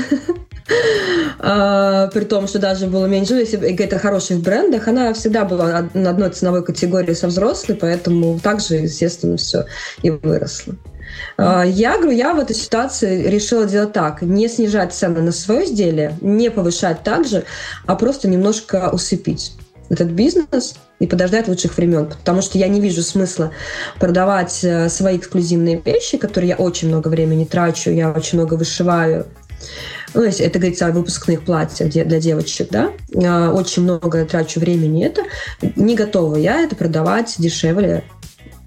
А, 1.38 2.08
при 2.08 2.24
том, 2.24 2.48
что 2.48 2.58
даже 2.58 2.88
было 2.88 3.06
меньше, 3.06 3.34
если 3.34 3.56
говорить 3.56 3.92
о 3.92 4.00
хороших 4.00 4.40
брендах, 4.40 4.88
она 4.88 5.12
всегда 5.12 5.44
была 5.44 5.88
на 5.94 6.10
одной 6.10 6.30
ценовой 6.30 6.64
категории 6.64 7.14
со 7.14 7.28
взрослой, 7.28 7.76
поэтому 7.76 8.40
также, 8.40 8.74
естественно, 8.74 9.36
все 9.36 9.66
и 10.02 10.10
выросло. 10.10 10.74
А, 11.36 11.64
я 11.64 11.96
говорю, 11.98 12.16
я 12.16 12.34
в 12.34 12.38
этой 12.38 12.56
ситуации 12.56 13.28
решила 13.28 13.66
делать 13.66 13.92
так. 13.92 14.22
Не 14.22 14.48
снижать 14.48 14.92
цены 14.92 15.20
на 15.20 15.32
свое 15.32 15.64
изделие, 15.64 16.16
не 16.20 16.50
повышать 16.50 17.02
также, 17.02 17.44
а 17.86 17.96
просто 17.96 18.28
немножко 18.28 18.90
усыпить. 18.92 19.52
этот 19.88 20.08
бизнес 20.08 20.74
и 20.98 21.06
подождать 21.06 21.46
лучших 21.48 21.76
времен, 21.76 22.06
потому 22.06 22.42
что 22.42 22.58
я 22.58 22.68
не 22.68 22.80
вижу 22.80 23.02
смысла 23.02 23.52
продавать 24.00 24.64
э, 24.64 24.88
свои 24.88 25.18
эксклюзивные 25.18 25.80
вещи, 25.80 26.16
которые 26.16 26.50
я 26.50 26.56
очень 26.56 26.88
много 26.88 27.08
времени 27.08 27.44
трачу, 27.44 27.90
я 27.90 28.10
очень 28.10 28.38
много 28.38 28.54
вышиваю. 28.54 29.26
Ну, 30.14 30.22
это 30.22 30.58
говорится 30.58 30.86
о 30.86 30.92
выпускных 30.92 31.44
платьях 31.44 31.90
для 31.90 32.20
девочек, 32.20 32.68
да, 32.70 32.92
очень 33.50 33.82
много 33.82 34.24
трачу 34.24 34.60
времени. 34.60 35.04
Это 35.04 35.22
не 35.76 35.94
готова 35.94 36.36
я 36.36 36.62
это 36.62 36.74
продавать 36.74 37.34
дешевле, 37.38 38.04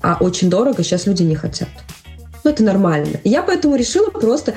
а 0.02 0.18
очень 0.20 0.50
дорого 0.50 0.84
сейчас 0.84 1.08
люди 1.08 1.24
не 1.24 1.36
хотят. 1.36 1.70
Ну, 2.50 2.54
это 2.54 2.64
нормально. 2.64 3.20
Я 3.24 3.44
поэтому 3.44 3.76
решила 3.76 4.10
просто 4.10 4.56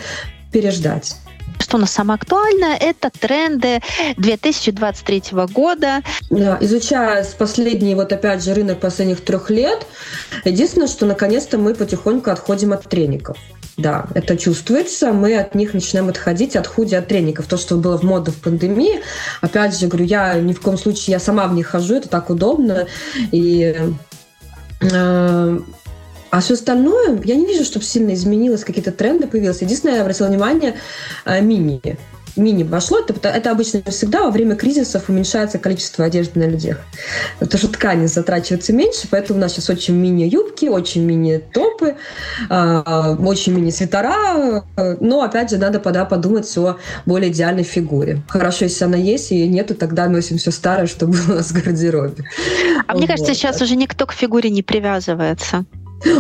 переждать 0.51 1.17
что 1.59 1.77
у 1.77 1.81
нас 1.81 1.93
самое 1.93 2.17
актуальное, 2.17 2.77
это 2.77 3.09
тренды 3.09 3.81
2023 4.17 5.23
года. 5.53 6.03
Да, 6.29 6.59
изучая 6.61 7.25
последний, 7.39 7.95
вот 7.95 8.13
опять 8.13 8.43
же, 8.43 8.53
рынок 8.53 8.81
последних 8.81 9.21
трех 9.21 9.49
лет, 9.49 9.87
единственное, 10.45 10.89
что 10.89 11.07
наконец-то 11.07 11.59
мы 11.59 11.75
потихоньку 11.75 12.31
отходим 12.31 12.73
от 12.73 12.83
треников. 12.89 13.39
Да, 13.77 14.07
это 14.15 14.37
чувствуется. 14.37 15.13
Мы 15.13 15.39
от 15.39 15.55
них 15.55 15.73
начинаем 15.73 16.09
отходить, 16.09 16.57
от 16.57 16.67
худи, 16.67 16.97
от 16.97 17.07
треников. 17.07 17.47
То, 17.47 17.57
что 17.57 17.77
было 17.77 17.97
в 17.97 18.03
моде 18.03 18.33
в 18.33 18.41
пандемии. 18.41 19.01
Опять 19.41 19.79
же, 19.79 19.87
говорю, 19.87 20.07
я 20.07 20.35
ни 20.41 20.53
в 20.53 20.61
коем 20.61 20.77
случае, 20.77 21.13
я 21.13 21.21
сама 21.21 21.47
в 21.47 21.55
них 21.55 21.69
хожу, 21.69 21.95
это 21.95 22.09
так 22.09 22.29
удобно. 22.29 22.87
И 23.31 23.77
э, 24.81 25.59
а 26.33 26.41
все 26.41 26.55
остальное, 26.55 27.21
я 27.25 27.35
не 27.35 27.45
вижу, 27.45 27.62
чтобы 27.62 27.85
сильно 27.85 28.15
изменилось, 28.15 28.65
какие-то 28.65 28.91
тренды 28.91 29.27
появились. 29.27 29.61
Единственное, 29.61 29.97
я 29.97 30.01
обратила 30.01 30.29
внимание, 30.29 30.77
э, 31.27 31.43
мини. 31.43 31.99
Мини 32.37 32.62
вошло, 32.62 33.01
это, 33.07 33.29
это 33.29 33.51
обычно 33.51 33.83
всегда 33.91 34.23
во 34.23 34.31
время 34.31 34.57
кризисов 34.57 35.11
уменьшается 35.11 35.59
количество 35.59 36.07
одежды 36.07 36.41
на 36.41 36.45
людях. 36.45 36.81
Потому 37.39 37.59
что 37.59 37.69
ткани 37.69 38.07
затрачивается 38.07 38.73
меньше, 38.73 39.09
поэтому 39.11 39.39
у 39.39 39.43
нас 39.43 39.53
сейчас 39.53 39.69
очень 39.69 39.95
мини-юбки, 39.95 40.71
очень 40.71 41.05
мини-топы, 41.05 41.97
э, 42.49 43.17
очень 43.19 43.53
мини-свитера. 43.53 44.65
Но, 45.01 45.21
опять 45.21 45.51
же, 45.51 45.59
надо 45.59 45.81
пода 45.81 46.07
подумать 46.07 46.57
о 46.57 46.79
более 47.05 47.31
идеальной 47.31 47.65
фигуре. 47.65 48.23
Хорошо, 48.29 48.65
если 48.65 48.85
она 48.87 48.97
есть, 48.97 49.33
и 49.33 49.35
ее 49.37 49.49
нету, 49.49 49.75
тогда 49.75 50.09
носим 50.09 50.39
все 50.39 50.51
старое, 50.51 50.87
что 50.87 51.07
было 51.07 51.33
у 51.33 51.35
нас 51.35 51.51
в 51.51 51.62
гардеробе. 51.62 52.25
А 52.87 52.95
вот. 52.95 53.01
мне 53.01 53.07
кажется, 53.07 53.35
сейчас 53.35 53.61
уже 53.61 53.77
никто 53.77 54.07
к 54.07 54.15
фигуре 54.15 54.49
не 54.49 54.62
привязывается. 54.62 55.67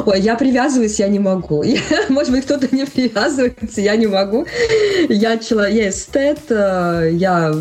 Ой, 0.06 0.20
я 0.20 0.36
привязываюсь, 0.36 0.98
я 0.98 1.08
не 1.08 1.18
могу. 1.18 1.62
Я, 1.64 1.80
может 2.08 2.32
быть, 2.32 2.44
кто-то 2.44 2.74
не 2.74 2.86
привязывается, 2.86 3.80
я 3.80 3.96
не 3.96 4.06
могу. 4.06 4.46
Я 5.08 5.38
человек, 5.38 5.76
я 5.76 5.88
эстет, 5.90 6.40
э, 6.50 7.10
я 7.12 7.52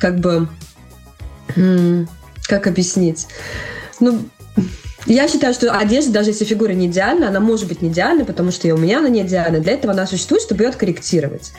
как 0.00 0.18
бы... 0.18 0.48
Как 2.46 2.66
объяснить? 2.66 3.26
Ну, 4.00 4.20
я 5.06 5.28
считаю, 5.28 5.52
что 5.52 5.70
одежда, 5.72 6.12
даже 6.12 6.30
если 6.30 6.44
фигура 6.44 6.72
не 6.72 6.86
идеальна, 6.86 7.28
она 7.28 7.40
может 7.40 7.68
быть 7.68 7.82
не 7.82 7.90
идеальной, 7.90 8.24
потому 8.24 8.50
что 8.50 8.66
и 8.66 8.70
у 8.70 8.76
меня 8.76 8.98
она 8.98 9.08
не 9.08 9.22
идеальна. 9.22 9.60
Для 9.60 9.74
этого 9.74 9.92
она 9.92 10.06
существует, 10.06 10.42
чтобы 10.42 10.64
ее 10.64 10.70
откорректировать. 10.70 11.52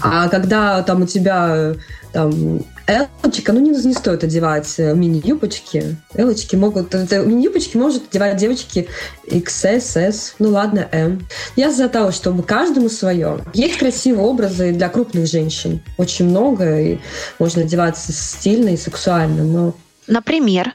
А 0.00 0.28
когда 0.28 0.82
там 0.82 1.02
у 1.02 1.06
тебя 1.06 1.74
там 2.16 2.64
Элочка, 2.86 3.52
ну 3.52 3.60
не, 3.60 3.70
не 3.72 3.92
стоит 3.92 4.24
одевать 4.24 4.72
э, 4.78 4.94
мини-юбочки. 4.94 5.98
Элочки 6.14 6.56
могут... 6.56 6.94
Мини-юбочки 6.94 7.76
может 7.76 8.08
одевать 8.08 8.38
девочки 8.38 8.88
XS, 9.26 10.00
S, 10.00 10.34
ну 10.38 10.48
ладно, 10.48 10.88
M. 10.92 11.26
Я 11.56 11.70
за 11.70 11.90
того, 11.90 12.12
чтобы 12.12 12.42
каждому 12.42 12.88
свое. 12.88 13.44
Есть 13.52 13.76
красивые 13.76 14.24
образы 14.24 14.72
для 14.72 14.88
крупных 14.88 15.26
женщин. 15.26 15.82
Очень 15.98 16.30
много, 16.30 16.80
и 16.80 16.98
можно 17.38 17.62
одеваться 17.62 18.12
стильно 18.12 18.70
и 18.70 18.78
сексуально, 18.78 19.44
но... 19.44 19.74
Например? 20.06 20.72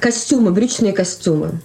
Костюмы, 0.00 0.50
брючные 0.50 0.94
костюмы 0.94 1.60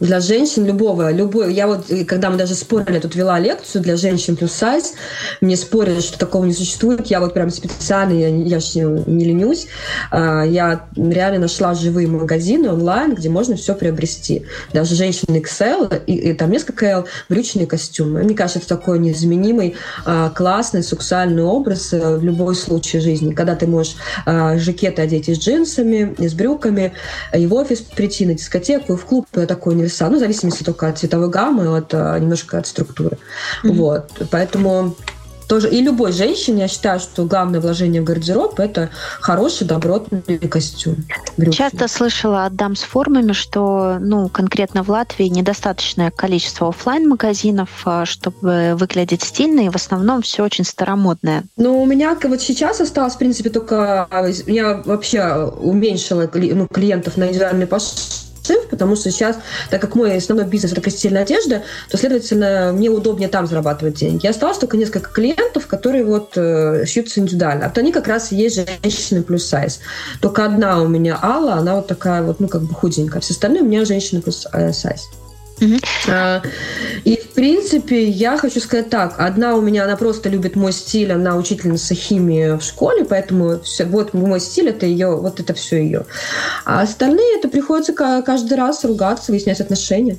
для 0.00 0.20
женщин 0.20 0.64
любого, 0.64 1.10
любой. 1.10 1.52
Я 1.54 1.66
вот, 1.66 1.86
когда 2.06 2.30
мы 2.30 2.36
даже 2.36 2.54
спорили, 2.54 2.98
тут 2.98 3.14
вела 3.14 3.38
лекцию 3.38 3.82
для 3.82 3.96
женщин 3.96 4.36
плюс 4.36 4.52
сайз, 4.52 4.94
мне 5.40 5.56
спорили, 5.56 6.00
что 6.00 6.18
такого 6.18 6.44
не 6.44 6.52
существует. 6.52 7.06
Я 7.08 7.20
вот 7.20 7.34
прям 7.34 7.50
специально, 7.50 8.12
я, 8.12 8.28
я 8.28 8.60
же 8.60 8.80
не 9.06 9.24
ленюсь, 9.24 9.66
а, 10.10 10.44
я 10.44 10.86
реально 10.96 11.40
нашла 11.40 11.74
живые 11.74 12.06
магазины 12.06 12.70
онлайн, 12.70 13.14
где 13.14 13.28
можно 13.28 13.56
все 13.56 13.74
приобрести. 13.74 14.44
Даже 14.72 14.94
женщины 14.94 15.38
XL, 15.38 16.04
и, 16.06 16.14
и 16.14 16.32
там 16.32 16.50
несколько 16.50 16.86
L, 16.86 17.06
брючные 17.28 17.66
костюмы. 17.66 18.22
Мне 18.22 18.34
кажется, 18.34 18.60
это 18.60 18.68
такой 18.68 18.98
незаменимый, 18.98 19.74
а, 20.04 20.30
классный, 20.30 20.82
сексуальный 20.82 21.42
образ 21.42 21.92
э, 21.92 22.16
в 22.16 22.24
любой 22.24 22.54
случае 22.54 23.02
жизни, 23.02 23.32
когда 23.32 23.56
ты 23.56 23.66
можешь 23.66 23.96
а, 24.26 24.58
жакеты 24.58 25.02
одеть 25.02 25.28
и 25.28 25.34
с 25.34 25.38
джинсами, 25.38 26.14
и 26.18 26.28
с 26.28 26.34
брюками, 26.34 26.92
и 27.34 27.46
в 27.46 27.54
офис 27.54 27.80
прийти, 27.80 28.26
на 28.26 28.34
дискотеку, 28.34 28.94
и 28.94 28.96
в 28.96 29.04
клуб. 29.04 29.26
Такой 29.32 29.74
леса, 29.88 30.08
ну, 30.08 30.16
в 30.16 30.20
зависимости 30.20 30.62
только 30.62 30.88
от 30.88 30.98
цветовой 30.98 31.30
гаммы, 31.30 31.76
от, 31.76 31.92
э, 31.92 32.18
немножко 32.20 32.58
от 32.58 32.66
структуры. 32.66 33.18
Mm-hmm. 33.64 33.72
Вот. 33.72 34.12
Поэтому 34.30 34.94
тоже 35.48 35.70
и 35.70 35.80
любой 35.80 36.12
женщине, 36.12 36.62
я 36.62 36.68
считаю, 36.68 37.00
что 37.00 37.24
главное 37.24 37.60
вложение 37.60 38.02
в 38.02 38.04
гардероб– 38.04 38.60
это 38.60 38.90
хороший, 39.20 39.66
добротный 39.66 40.38
костюм. 40.38 40.96
Брюки. 41.38 41.56
Часто 41.56 41.88
слышала 41.88 42.44
от 42.44 42.54
дам 42.54 42.76
с 42.76 42.82
формами, 42.82 43.32
что 43.32 43.96
ну, 43.98 44.28
конкретно 44.28 44.82
в 44.82 44.90
Латвии 44.90 45.24
недостаточное 45.24 46.10
количество 46.10 46.68
офлайн 46.68 47.08
магазинов 47.08 47.70
э, 47.86 48.04
чтобы 48.04 48.74
выглядеть 48.74 49.22
стильно, 49.22 49.60
и 49.60 49.70
в 49.70 49.76
основном 49.76 50.20
все 50.20 50.44
очень 50.44 50.64
старомодное. 50.64 51.44
Ну, 51.56 51.82
у 51.82 51.86
меня 51.86 52.16
вот 52.22 52.42
сейчас 52.42 52.80
осталось, 52.80 53.14
в 53.14 53.18
принципе, 53.18 53.48
только... 53.48 54.06
Я 54.46 54.82
вообще 54.84 55.50
уменьшила 55.60 56.28
ну, 56.34 56.66
клиентов 56.66 57.16
на 57.16 57.28
индивидуальный 57.28 57.66
пошив, 57.66 58.27
пошив, 58.48 58.68
потому 58.68 58.96
что 58.96 59.10
сейчас, 59.10 59.36
так 59.70 59.80
как 59.80 59.94
мой 59.94 60.16
основной 60.16 60.46
бизнес 60.46 60.72
это 60.72 60.80
крестильная 60.80 61.22
одежда, 61.22 61.62
то, 61.90 61.96
следовательно, 61.96 62.72
мне 62.74 62.88
удобнее 62.88 63.28
там 63.28 63.46
зарабатывать 63.46 63.94
деньги. 63.94 64.24
Я 64.24 64.30
осталось 64.30 64.58
только 64.58 64.76
несколько 64.76 65.10
клиентов, 65.10 65.66
которые 65.66 66.04
вот 66.04 66.32
э, 66.36 66.84
шьются 66.86 67.20
индивидуально. 67.20 67.66
А 67.66 67.70
то 67.70 67.80
они 67.80 67.92
как 67.92 68.08
раз 68.08 68.32
и 68.32 68.36
есть 68.36 68.56
женщины 68.56 69.22
плюс 69.22 69.46
сайз. 69.46 69.80
Только 70.20 70.44
одна 70.44 70.80
у 70.82 70.88
меня 70.88 71.18
Алла, 71.20 71.54
она 71.54 71.76
вот 71.76 71.86
такая 71.86 72.22
вот, 72.22 72.40
ну, 72.40 72.48
как 72.48 72.62
бы 72.62 72.74
худенькая. 72.74 73.20
Все 73.20 73.34
остальные 73.34 73.62
у 73.62 73.66
меня 73.66 73.84
женщины 73.84 74.20
плюс 74.20 74.46
э, 74.52 74.72
сайз. 74.72 75.08
Uh-huh. 75.60 76.42
И, 77.04 77.17
принципе, 77.38 78.08
я 78.08 78.36
хочу 78.36 78.58
сказать 78.58 78.90
так. 78.90 79.14
Одна 79.20 79.54
у 79.54 79.60
меня, 79.60 79.84
она 79.84 79.94
просто 79.94 80.28
любит 80.28 80.56
мой 80.56 80.72
стиль, 80.72 81.12
она 81.12 81.36
учительница 81.36 81.94
химии 81.94 82.58
в 82.58 82.62
школе, 82.62 83.04
поэтому 83.04 83.60
все, 83.60 83.84
вот 83.84 84.12
мой 84.12 84.40
стиль, 84.40 84.70
это 84.70 84.86
ее, 84.86 85.14
вот 85.14 85.38
это 85.38 85.54
все 85.54 85.76
ее. 85.76 86.04
А 86.64 86.80
остальные, 86.80 87.38
это 87.38 87.46
приходится 87.46 87.92
каждый 87.92 88.54
раз 88.54 88.84
ругаться, 88.84 89.30
выяснять 89.30 89.60
отношения. 89.60 90.16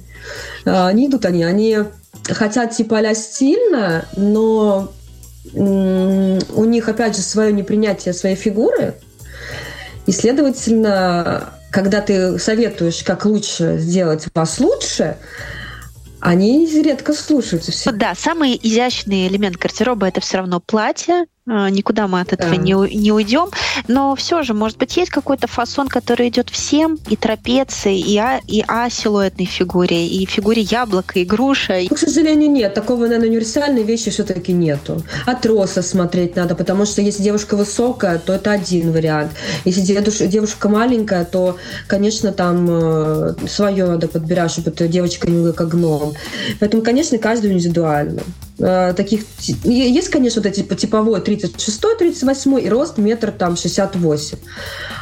А, 0.64 0.94
не 0.94 1.08
идут 1.08 1.26
они, 1.26 1.44
они 1.44 1.80
хотят 2.24 2.72
типа 2.72 3.00
а 3.00 3.14
стильно, 3.14 4.06
но 4.16 4.94
у 5.54 6.64
них, 6.64 6.88
опять 6.88 7.18
же, 7.18 7.22
свое 7.22 7.52
непринятие 7.52 8.14
своей 8.14 8.38
фигуры, 8.38 8.94
и, 10.06 10.14
следовательно, 10.14 11.50
когда 11.70 12.00
ты 12.00 12.40
советуешь, 12.40 13.04
как 13.04 13.26
лучше 13.26 13.78
сделать 13.78 14.26
вас 14.34 14.62
лучше, 14.62 15.18
они 16.22 16.66
редко 16.82 17.14
слушаются. 17.14 17.72
Все. 17.72 17.92
Да, 17.92 18.16
самый 18.16 18.60
изящный 18.62 19.28
элемент 19.28 19.58
гардероба 19.58 20.08
это 20.08 20.22
все 20.22 20.38
равно 20.38 20.60
платье, 20.60 21.26
никуда 21.70 22.08
мы 22.08 22.22
от 22.22 22.34
этого 22.34 22.56
да. 22.56 22.58
не, 22.58 22.74
не 22.96 23.12
уйдем. 23.12 23.50
Но 23.88 24.16
все 24.16 24.44
же, 24.44 24.54
может 24.54 24.78
быть, 24.78 24.96
есть 24.98 25.12
какой-то 25.12 25.48
фасон, 25.48 25.88
который 25.88 26.30
идет 26.30 26.50
всем, 26.50 26.98
и 27.10 27.16
трапеции, 27.16 28.00
и 28.00 28.18
А, 28.18 28.40
и 28.48 28.64
а 28.68 28.90
силуэтной 28.90 29.46
фигуре, 29.46 30.08
и 30.08 30.26
фигуре 30.26 30.62
яблока, 30.62 31.20
и 31.20 31.26
груша. 31.26 31.80
Ну, 31.90 31.96
к 31.96 32.00
сожалению, 32.00 32.52
нет. 32.52 32.74
Такого, 32.74 33.04
наверное, 33.04 33.30
универсальной 33.30 33.84
вещи 33.84 34.12
все-таки 34.12 34.54
нету. 34.54 35.04
От 35.26 35.46
роста 35.46 35.82
смотреть 35.82 36.36
надо, 36.36 36.56
потому 36.56 36.86
что 36.86 37.02
если 37.02 37.24
девушка 37.24 37.56
высокая, 37.56 38.20
то 38.20 38.34
это 38.34 38.52
один 38.52 38.92
вариант. 38.92 39.32
Если 39.66 39.82
девушка 40.28 40.70
маленькая, 40.70 41.26
то, 41.26 41.58
конечно, 41.88 42.32
там 42.32 42.68
э, 42.70 43.36
свое 43.48 43.86
надо 43.86 44.08
подбирать, 44.08 44.52
чтобы 44.52 44.70
эта 44.70 44.88
девочка 44.88 45.30
не 45.30 45.42
была 45.42 45.54
как 45.54 45.70
гном. 45.70 46.14
Поэтому, 46.60 46.84
конечно, 46.84 47.18
каждый 47.18 47.52
индивидуально. 47.52 48.22
Э, 48.60 48.94
таких... 48.94 49.22
Есть, 49.64 50.10
конечно, 50.10 50.42
вот 50.42 50.52
эти 50.52 50.62
типовой 50.76 51.22
36-38 51.48 52.62
и 52.62 52.70
рост 52.70 52.98
метр 52.98 53.32
там 53.32 53.58
68. 53.58 54.38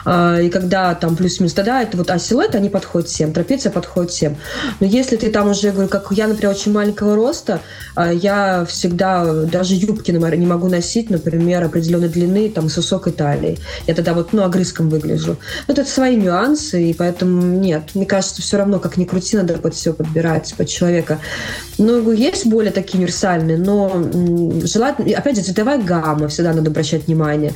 А, 0.06 0.39
и 0.39 0.50
когда 0.50 0.96
там 0.96 1.15
плюс-минус, 1.15 1.53
тогда 1.53 1.82
это 1.82 1.98
вот, 1.98 2.10
а 2.10 2.17
силуэт, 2.17 2.56
они 2.56 2.70
подходят 2.70 3.10
всем, 3.10 3.34
трапеция 3.34 3.72
подходит 3.72 4.12
всем. 4.12 4.38
Но 4.79 4.88
если 4.88 5.17
ты 5.17 5.29
там 5.29 5.50
уже, 5.50 5.72
говорю, 5.72 5.89
как 5.89 6.08
я, 6.12 6.27
например, 6.27 6.56
очень 6.56 6.72
маленького 6.72 7.15
роста, 7.15 7.62
а, 7.96 8.12
я 8.12 8.65
всегда 8.65 9.44
даже 9.44 9.75
юбки 9.75 10.12
не 10.12 10.46
могу 10.46 10.67
носить, 10.67 11.10
например, 11.10 11.63
определенной 11.63 12.10
длины, 12.10 12.50
там, 12.50 12.70
с 12.70 12.77
высокой 12.77 13.13
талией. 13.13 13.60
Я 13.86 13.94
тогда 13.94 14.13
вот, 14.13 14.34
ну, 14.34 14.44
огрызком 14.44 14.89
выгляжу. 14.89 15.38
Но 15.67 15.74
это 15.74 15.86
свои 15.86 16.15
нюансы, 16.15 16.89
и 16.89 16.94
поэтому 16.94 17.41
нет. 17.41 17.91
Мне 17.94 18.06
кажется, 18.06 18.41
все 18.41 18.58
равно, 18.58 18.79
как 18.79 18.98
ни 18.98 19.06
крути, 19.06 19.38
надо 19.38 19.56
под 19.56 19.75
все 19.75 19.94
подбирать, 19.94 20.53
под 20.58 20.67
человека. 20.67 21.20
Но 21.77 22.12
есть 22.12 22.46
более 22.46 22.72
такие 22.72 23.00
универсальные 23.00 23.58
но 23.58 23.91
желательно, 24.63 25.17
опять 25.17 25.36
же, 25.36 25.44
цветовая 25.44 25.79
гамма, 25.79 26.27
всегда 26.28 26.54
надо 26.54 26.70
обращать 26.70 27.08
внимание. 27.08 27.54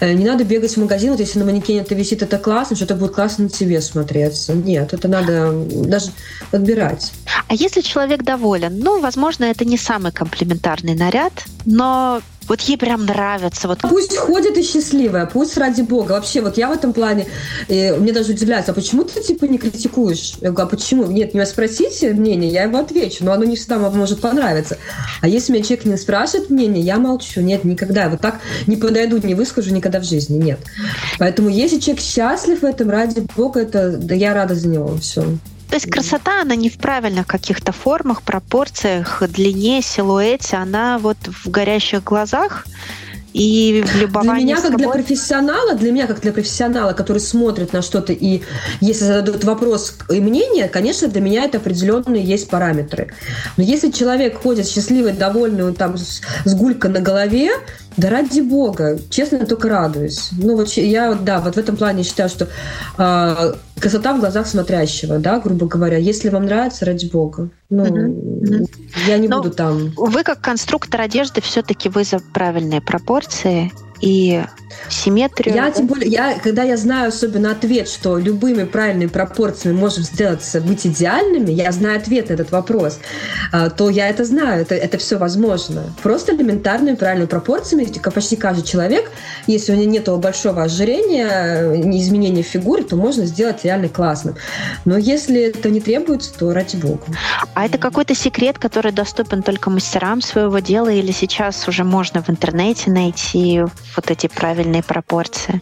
Э, 0.00 0.12
не 0.12 0.24
надо 0.24 0.44
бегать 0.44 0.72
в 0.72 0.76
магазин, 0.80 1.10
вот 1.10 1.20
если 1.20 1.38
на 1.38 1.44
манекене 1.44 1.80
это 1.80 1.94
висит, 1.94 2.22
это 2.22 2.38
классно, 2.38 2.76
что-то 2.76 2.94
будет 2.94 3.12
классно 3.12 3.44
на 3.44 3.50
тебе 3.50 3.80
смотреться. 3.80 4.54
Нет, 4.54 4.92
это 4.92 5.08
надо 5.08 5.52
даже 5.52 6.10
подбирать. 6.50 7.12
А 7.48 7.54
если 7.54 7.80
человек 7.80 8.22
доволен, 8.22 8.78
ну, 8.78 9.00
возможно, 9.00 9.44
это 9.44 9.64
не 9.64 9.76
самый 9.76 10.12
комплиментарный 10.12 10.94
наряд, 10.94 11.32
но 11.64 12.20
вот 12.48 12.60
ей 12.62 12.76
прям 12.76 13.06
нравится. 13.06 13.68
Вот. 13.68 13.78
Пусть 13.80 14.16
ходит 14.16 14.56
и 14.56 14.62
счастливая, 14.62 15.26
пусть 15.26 15.56
ради 15.56 15.82
бога. 15.82 16.12
Вообще, 16.12 16.40
вот 16.40 16.56
я 16.58 16.68
в 16.68 16.72
этом 16.72 16.92
плане, 16.92 17.26
и 17.68 17.94
мне 17.98 18.12
даже 18.12 18.32
удивляется, 18.32 18.72
а 18.72 18.74
почему 18.74 19.04
ты 19.04 19.22
типа 19.22 19.44
не 19.44 19.58
критикуешь? 19.58 20.34
Я 20.40 20.50
говорю, 20.50 20.68
а 20.68 20.70
почему? 20.70 21.06
Нет, 21.06 21.34
меня 21.34 21.46
спросите 21.46 22.12
мнение, 22.12 22.50
я 22.50 22.64
его 22.64 22.78
отвечу, 22.78 23.24
но 23.24 23.32
оно 23.32 23.44
не 23.44 23.56
всегда 23.56 23.78
может 23.78 24.20
понравиться. 24.20 24.78
А 25.20 25.28
если 25.28 25.52
меня 25.52 25.64
человек 25.64 25.84
не 25.86 25.96
спрашивает 25.96 26.50
мнение, 26.50 26.82
я 26.82 26.98
молчу. 26.98 27.40
Нет, 27.40 27.64
никогда. 27.64 28.08
Вот 28.08 28.20
так 28.20 28.40
не 28.66 28.76
подойду, 28.76 29.18
не 29.18 29.34
выскажу 29.34 29.72
никогда 29.74 30.00
в 30.00 30.04
жизни. 30.04 30.36
Нет. 30.36 30.60
Поэтому 31.18 31.48
если 31.48 31.78
человек 31.78 32.02
счастлив 32.02 32.60
в 32.60 32.64
этом, 32.64 32.90
ради 32.90 33.26
бога, 33.36 33.60
это 33.60 33.96
да 33.96 34.14
я 34.14 34.34
рада 34.34 34.54
за 34.54 34.68
него. 34.68 34.96
Все. 34.98 35.24
То 35.68 35.76
есть 35.76 35.90
красота, 35.90 36.42
она 36.42 36.54
не 36.54 36.70
в 36.70 36.78
правильных 36.78 37.26
каких-то 37.26 37.72
формах, 37.72 38.22
пропорциях, 38.22 39.22
длине, 39.28 39.82
силуэте, 39.82 40.56
она 40.56 40.98
вот 40.98 41.18
в 41.26 41.50
горящих 41.50 42.04
глазах 42.04 42.64
и 43.34 43.82
в 43.84 43.96
любовании 43.96 44.44
Для 44.44 44.54
меня, 44.54 44.62
как 44.62 44.76
для 44.76 44.88
профессионала, 44.88 45.74
для 45.74 45.90
меня, 45.90 46.06
как 46.06 46.20
для 46.20 46.32
профессионала, 46.32 46.92
который 46.92 47.18
смотрит 47.18 47.72
на 47.72 47.82
что-то, 47.82 48.12
и 48.12 48.42
если 48.80 49.04
зададут 49.04 49.42
вопрос 49.42 49.98
и 50.08 50.20
мнение, 50.20 50.68
конечно, 50.68 51.08
для 51.08 51.20
меня 51.20 51.44
это 51.44 51.58
определенные 51.58 52.22
есть 52.22 52.48
параметры. 52.48 53.12
Но 53.56 53.64
если 53.64 53.90
человек 53.90 54.40
ходит 54.40 54.68
счастливый, 54.68 55.12
довольный, 55.12 55.64
он 55.64 55.74
там 55.74 55.98
с, 55.98 56.22
с 56.44 56.54
гулькой 56.54 56.92
на 56.92 57.00
голове, 57.00 57.50
да 57.96 58.10
ради 58.10 58.40
бога, 58.40 58.98
честно, 59.10 59.46
только 59.46 59.68
радуюсь. 59.68 60.30
Ну 60.32 60.56
вот 60.56 60.68
я, 60.70 61.14
да, 61.14 61.40
вот 61.40 61.54
в 61.54 61.58
этом 61.58 61.76
плане 61.76 62.02
считаю, 62.02 62.28
что 62.28 62.48
э, 62.98 63.54
красота 63.78 64.14
в 64.14 64.20
глазах 64.20 64.46
смотрящего, 64.46 65.18
да, 65.18 65.38
грубо 65.38 65.66
говоря. 65.66 65.98
Если 65.98 66.28
вам 66.28 66.46
нравится, 66.46 66.84
ради 66.84 67.06
бога. 67.06 67.50
Ну, 67.70 67.84
mm-hmm. 67.84 68.68
я 69.06 69.18
не 69.18 69.28
Но 69.28 69.42
буду 69.42 69.50
там. 69.50 69.92
Вы 69.96 70.22
как 70.22 70.40
конструктор 70.40 71.00
одежды 71.00 71.40
все-таки 71.40 71.88
вы 71.88 72.04
за 72.04 72.18
правильные 72.18 72.80
пропорции 72.80 73.72
и 74.04 74.42
симметрию. 74.90 75.54
Я 75.54 75.70
тем 75.70 75.86
более, 75.86 76.10
я, 76.10 76.38
когда 76.38 76.62
я 76.62 76.76
знаю 76.76 77.08
особенно 77.08 77.50
ответ, 77.50 77.88
что 77.88 78.18
любыми 78.18 78.64
правильными 78.64 79.08
пропорциями 79.08 79.76
можем 79.76 80.02
сделать, 80.02 80.42
быть 80.66 80.86
идеальными, 80.86 81.50
я 81.50 81.72
знаю 81.72 81.98
ответ 81.98 82.28
на 82.28 82.34
этот 82.34 82.50
вопрос, 82.50 82.98
а, 83.50 83.70
то 83.70 83.88
я 83.88 84.08
это 84.08 84.24
знаю, 84.24 84.62
это, 84.62 84.74
это 84.74 84.98
все 84.98 85.16
возможно. 85.16 85.84
Просто 86.02 86.34
элементарными 86.34 86.96
правильными 86.96 87.28
пропорциями 87.28 87.90
почти 88.14 88.36
каждый 88.36 88.64
человек, 88.64 89.10
если 89.46 89.72
у 89.72 89.76
него 89.76 89.90
нет 89.90 90.08
большого 90.18 90.62
ожирения, 90.62 91.72
изменения 91.98 92.42
фигуры, 92.42 92.84
то 92.84 92.96
можно 92.96 93.24
сделать 93.24 93.64
реально 93.64 93.88
классным. 93.88 94.36
Но 94.84 94.98
если 94.98 95.40
это 95.44 95.70
не 95.70 95.80
требуется, 95.80 96.32
то 96.38 96.52
ради 96.52 96.76
бога. 96.76 97.04
А 97.54 97.64
это 97.64 97.78
какой-то 97.78 98.14
секрет, 98.14 98.58
который 98.58 98.92
доступен 98.92 99.42
только 99.42 99.70
мастерам 99.70 100.20
своего 100.20 100.58
дела, 100.58 100.90
или 100.90 101.12
сейчас 101.12 101.66
уже 101.68 101.84
можно 101.84 102.22
в 102.22 102.28
интернете 102.28 102.90
найти 102.90 103.62
вот 103.96 104.10
эти 104.10 104.26
правильные 104.26 104.82
пропорции. 104.82 105.60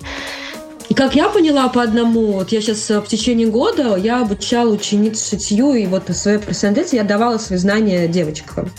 И 0.89 0.95
как 0.95 1.15
я 1.15 1.29
поняла 1.29 1.69
по 1.69 1.83
одному, 1.83 2.33
вот 2.33 2.53
я 2.53 2.61
сейчас 2.61 2.91
э, 2.91 3.01
в 3.01 3.07
течение 3.07 3.47
года 3.47 3.97
я 3.97 4.21
обучала 4.21 4.73
учениц 4.73 5.27
шитью, 5.27 5.75
и 5.75 5.87
вот 5.87 6.11
в 6.11 6.15
своей 6.15 6.39
профессиональной 6.39 6.87
я 6.93 7.05
давала 7.05 7.39
свои 7.39 7.59
знания 7.59 8.09
девочкам. 8.09 8.71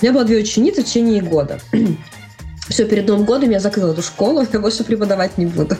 У 0.00 0.04
меня 0.04 0.12
было 0.12 0.24
две 0.24 0.38
ученицы 0.38 0.82
в 0.82 0.86
течение 0.86 1.22
года. 1.22 1.60
Все, 2.68 2.84
перед 2.84 3.06
Новым 3.06 3.24
годом 3.24 3.50
я 3.50 3.60
закрыла 3.60 3.92
эту 3.92 4.02
школу, 4.02 4.44
я 4.52 4.58
больше 4.58 4.82
преподавать 4.82 5.38
не 5.38 5.46
буду. 5.46 5.76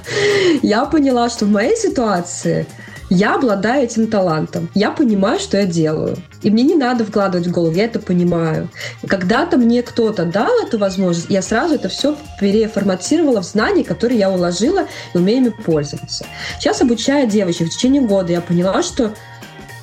Я 0.62 0.84
поняла, 0.84 1.28
что 1.30 1.46
в 1.46 1.50
моей 1.50 1.76
ситуации 1.76 2.66
я 3.12 3.34
обладаю 3.34 3.84
этим 3.84 4.06
талантом. 4.06 4.70
Я 4.74 4.90
понимаю, 4.90 5.38
что 5.38 5.58
я 5.58 5.66
делаю. 5.66 6.16
И 6.42 6.50
мне 6.50 6.62
не 6.62 6.74
надо 6.74 7.04
вкладывать 7.04 7.46
в 7.46 7.52
голову, 7.52 7.74
я 7.74 7.84
это 7.84 7.98
понимаю. 7.98 8.68
Когда-то 9.06 9.58
мне 9.58 9.82
кто-то 9.82 10.24
дал 10.24 10.50
эту 10.66 10.78
возможность, 10.78 11.26
я 11.28 11.42
сразу 11.42 11.74
это 11.74 11.88
все 11.88 12.16
переформатировала 12.40 13.42
в 13.42 13.44
знания, 13.44 13.84
которые 13.84 14.18
я 14.18 14.30
уложила 14.30 14.86
и 15.14 15.18
умею 15.18 15.38
ими 15.38 15.48
пользоваться. 15.50 16.24
Сейчас, 16.58 16.80
обучая 16.80 17.26
девочек 17.26 17.68
в 17.68 17.70
течение 17.70 18.02
года, 18.02 18.32
я 18.32 18.40
поняла, 18.40 18.82
что 18.82 19.12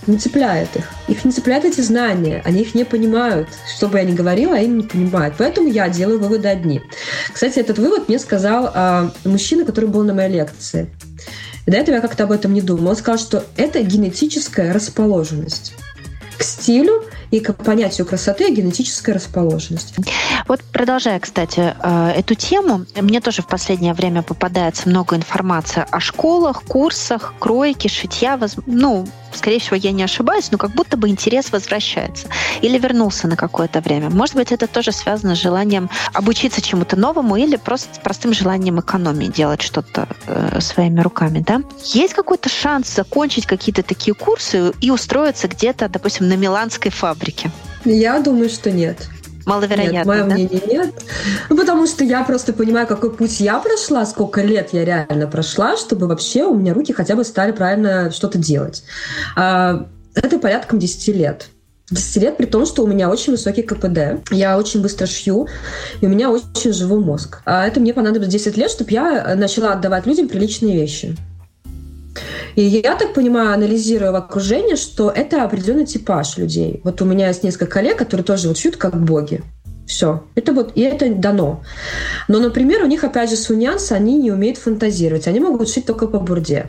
не 0.07 0.17
цепляет 0.17 0.75
их. 0.75 0.89
Их 1.07 1.23
не 1.23 1.31
цепляют 1.31 1.65
эти 1.65 1.81
знания, 1.81 2.41
они 2.45 2.61
их 2.61 2.73
не 2.73 2.83
понимают. 2.83 3.47
Что 3.75 3.87
бы 3.87 3.99
я 3.99 4.05
ни 4.05 4.15
говорила, 4.15 4.55
они 4.55 4.67
не 4.67 4.83
понимают. 4.83 5.35
Поэтому 5.37 5.67
я 5.69 5.87
делаю 5.87 6.19
выводы 6.19 6.47
одни. 6.47 6.81
Кстати, 7.31 7.59
этот 7.59 7.77
вывод 7.77 8.09
мне 8.09 8.17
сказал 8.17 8.71
а, 8.73 9.11
мужчина, 9.23 9.65
который 9.65 9.89
был 9.89 10.03
на 10.03 10.15
моей 10.15 10.31
лекции. 10.31 10.89
И 11.69 11.71
до 11.71 11.77
этого 11.77 11.97
я 11.97 12.01
как-то 12.01 12.23
об 12.23 12.31
этом 12.31 12.51
не 12.51 12.63
думала. 12.63 12.89
Он 12.89 12.95
сказал, 12.95 13.19
что 13.19 13.43
это 13.55 13.83
генетическая 13.83 14.73
расположенность 14.73 15.73
к 16.35 16.41
стилю 16.41 17.03
и 17.29 17.41
к 17.41 17.53
понятию 17.53 18.07
красоты 18.07 18.51
генетическая 18.51 19.13
расположенность. 19.13 19.93
Вот 20.47 20.63
продолжая, 20.73 21.19
кстати, 21.19 21.75
э, 21.79 22.13
эту 22.17 22.33
тему, 22.33 22.87
мне 22.99 23.21
тоже 23.21 23.43
в 23.43 23.47
последнее 23.47 23.93
время 23.93 24.23
попадается 24.23 24.89
много 24.89 25.15
информации 25.15 25.85
о 25.91 25.99
школах, 25.99 26.63
курсах, 26.63 27.35
кройке, 27.37 27.87
шитья. 27.87 28.39
Ну, 28.65 29.05
скорее 29.33 29.59
всего, 29.59 29.75
я 29.75 29.91
не 29.91 30.03
ошибаюсь, 30.03 30.51
но 30.51 30.57
как 30.57 30.71
будто 30.71 30.97
бы 30.97 31.09
интерес 31.09 31.51
возвращается 31.51 32.27
или 32.61 32.77
вернулся 32.77 33.27
на 33.27 33.35
какое-то 33.35 33.81
время. 33.81 34.09
Может 34.09 34.35
быть, 34.35 34.51
это 34.51 34.67
тоже 34.67 34.91
связано 34.91 35.35
с 35.35 35.39
желанием 35.39 35.89
обучиться 36.13 36.61
чему-то 36.61 36.95
новому 36.95 37.35
или 37.35 37.55
просто 37.55 37.95
с 37.95 37.97
простым 37.99 38.33
желанием 38.33 38.79
экономии, 38.79 39.27
делать 39.27 39.61
что-то 39.61 40.07
э, 40.27 40.59
своими 40.61 41.01
руками, 41.01 41.43
да? 41.45 41.61
Есть 41.83 42.13
какой-то 42.13 42.49
шанс 42.49 42.93
закончить 42.93 43.45
какие-то 43.45 43.83
такие 43.83 44.13
курсы 44.13 44.71
и 44.81 44.91
устроиться 44.91 45.47
где-то, 45.47 45.89
допустим, 45.89 46.27
на 46.27 46.35
миланской 46.35 46.91
фабрике? 46.91 47.51
Я 47.85 48.19
думаю, 48.19 48.49
что 48.49 48.71
нет. 48.71 49.09
Маловероятно, 49.49 49.97
Нет, 49.97 50.05
мое 50.05 50.23
да? 50.23 50.33
мнение 50.33 50.61
нет. 50.67 50.93
Ну, 51.49 51.57
потому 51.57 51.87
что 51.87 52.03
я 52.03 52.23
просто 52.23 52.53
понимаю, 52.53 52.85
какой 52.85 53.11
путь 53.11 53.39
я 53.39 53.57
прошла, 53.59 54.05
сколько 54.05 54.41
лет 54.41 54.69
я 54.73 54.85
реально 54.85 55.25
прошла, 55.25 55.75
чтобы 55.75 56.07
вообще 56.07 56.43
у 56.43 56.53
меня 56.53 56.75
руки 56.75 56.93
хотя 56.93 57.15
бы 57.15 57.23
стали 57.23 57.51
правильно 57.51 58.11
что-то 58.11 58.37
делать. 58.37 58.83
А, 59.35 59.87
это 60.13 60.37
порядком 60.37 60.77
10 60.77 61.15
лет. 61.15 61.47
10 61.89 62.21
лет, 62.21 62.37
при 62.37 62.45
том, 62.45 62.67
что 62.67 62.83
у 62.83 62.87
меня 62.87 63.09
очень 63.09 63.31
высокий 63.31 63.63
КПД. 63.63 64.29
Я 64.31 64.57
очень 64.59 64.83
быстро 64.83 65.07
шью, 65.07 65.47
и 66.01 66.05
у 66.05 66.09
меня 66.09 66.29
очень 66.29 66.71
живой 66.71 66.99
мозг. 66.99 67.41
А 67.45 67.65
это 67.65 67.79
мне 67.79 67.93
понадобилось 67.95 68.31
10 68.31 68.55
лет, 68.55 68.69
чтобы 68.69 68.91
я 68.91 69.33
начала 69.35 69.73
отдавать 69.73 70.05
людям 70.05 70.27
приличные 70.27 70.75
вещи. 70.75 71.17
И 72.55 72.61
я 72.61 72.95
так 72.95 73.13
понимаю, 73.13 73.53
анализируя 73.53 74.11
в 74.11 74.15
окружении, 74.15 74.75
что 74.75 75.09
это 75.09 75.43
определенный 75.43 75.85
типаж 75.85 76.37
людей. 76.37 76.81
Вот 76.83 77.01
у 77.01 77.05
меня 77.05 77.27
есть 77.27 77.43
несколько 77.43 77.67
коллег, 77.67 77.97
которые 77.97 78.25
тоже 78.25 78.47
вот 78.47 78.57
шьют 78.57 78.77
как 78.77 78.99
боги. 78.99 79.41
Все. 79.87 80.23
Это 80.35 80.53
вот, 80.53 80.73
и 80.75 80.81
это 80.81 81.11
дано. 81.13 81.63
Но, 82.27 82.39
например, 82.39 82.83
у 82.83 82.87
них, 82.87 83.03
опять 83.03 83.29
же, 83.31 83.35
суньянс, 83.35 83.91
они 83.91 84.17
не 84.17 84.31
умеют 84.31 84.57
фантазировать. 84.57 85.27
Они 85.27 85.39
могут 85.39 85.69
шить 85.69 85.85
только 85.85 86.05
по 86.07 86.19
бурде. 86.19 86.67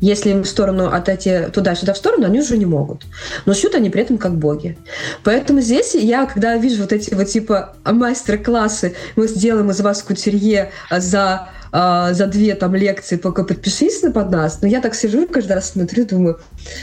Если 0.00 0.30
им 0.30 0.42
в 0.42 0.48
сторону 0.48 0.86
отойти 0.86 1.46
туда-сюда 1.52 1.92
в 1.92 1.98
сторону, 1.98 2.26
они 2.26 2.40
уже 2.40 2.56
не 2.56 2.66
могут. 2.66 3.02
Но 3.44 3.54
шьют 3.54 3.74
они 3.74 3.90
при 3.90 4.02
этом 4.02 4.18
как 4.18 4.36
боги. 4.36 4.78
Поэтому 5.22 5.60
здесь 5.60 5.94
я, 5.94 6.24
когда 6.26 6.56
вижу 6.56 6.82
вот 6.82 6.92
эти 6.92 7.14
вот 7.14 7.28
типа 7.28 7.76
мастер-классы, 7.84 8.96
мы 9.14 9.28
сделаем 9.28 9.70
из 9.70 9.80
вас 9.80 10.02
кутюрье 10.02 10.72
за 10.90 11.50
а, 11.72 12.12
за 12.12 12.26
две 12.26 12.54
там 12.54 12.74
лекции 12.74 13.16
только 13.16 13.44
подпишись 13.44 14.02
на 14.02 14.10
под 14.10 14.30
нас. 14.30 14.60
Но 14.62 14.68
я 14.68 14.80
так 14.80 14.94
сижу 14.94 15.26
каждый 15.26 15.52
раз 15.52 15.70
смотрю, 15.70 16.06
думаю, 16.06 16.40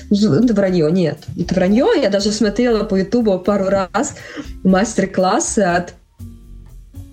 ну, 0.09 0.33
это 0.33 0.53
вранье. 0.53 0.91
Нет, 0.91 1.19
это 1.37 1.55
вранье. 1.55 1.87
Я 2.01 2.09
даже 2.09 2.31
смотрела 2.31 2.83
по 2.83 2.95
Ютубу 2.95 3.37
пару 3.39 3.65
раз 3.65 4.15
мастер-классы 4.63 5.59
от 5.59 5.93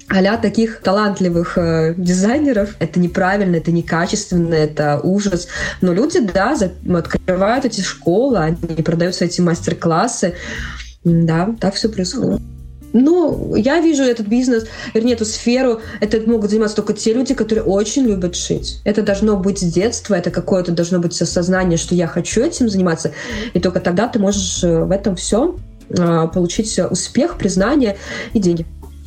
а 0.06 0.36
таких 0.36 0.80
талантливых 0.80 1.56
э, 1.56 1.94
дизайнеров. 1.96 2.76
Это 2.78 3.00
неправильно, 3.00 3.56
это 3.56 3.72
некачественно, 3.72 4.54
это 4.54 5.00
ужас. 5.02 5.48
Но 5.80 5.92
люди, 5.92 6.20
да, 6.20 6.54
за, 6.54 6.70
открывают 6.94 7.64
эти 7.64 7.80
школы, 7.80 8.38
они 8.38 8.82
продаются 8.82 9.24
эти 9.24 9.40
мастер-классы. 9.40 10.34
Да, 11.04 11.54
так 11.58 11.74
все 11.74 11.88
происходит. 11.88 12.40
Ну, 12.94 13.56
я 13.56 13.80
вижу 13.80 14.04
этот 14.04 14.28
бизнес, 14.28 14.66
вернее, 14.94 15.14
эту 15.14 15.24
сферу, 15.24 15.80
это 16.00 16.20
могут 16.30 16.50
заниматься 16.50 16.76
только 16.76 16.92
те 16.92 17.12
люди, 17.12 17.34
которые 17.34 17.64
очень 17.64 18.04
любят 18.04 18.36
шить. 18.36 18.78
Это 18.84 19.02
должно 19.02 19.36
быть 19.36 19.58
с 19.58 19.62
детства, 19.62 20.14
это 20.14 20.30
какое-то 20.30 20.70
должно 20.70 21.00
быть 21.00 21.20
осознание, 21.20 21.76
что 21.76 21.96
я 21.96 22.06
хочу 22.06 22.40
этим 22.40 22.68
заниматься, 22.68 23.12
и 23.52 23.58
только 23.58 23.80
тогда 23.80 24.06
ты 24.06 24.20
можешь 24.20 24.62
э, 24.62 24.84
в 24.84 24.92
этом 24.92 25.16
все 25.16 25.56
а, 25.98 26.28
получить 26.28 26.78
успех, 26.78 27.36
признание 27.36 27.98
и 28.32 28.38
деньги. 28.38 28.64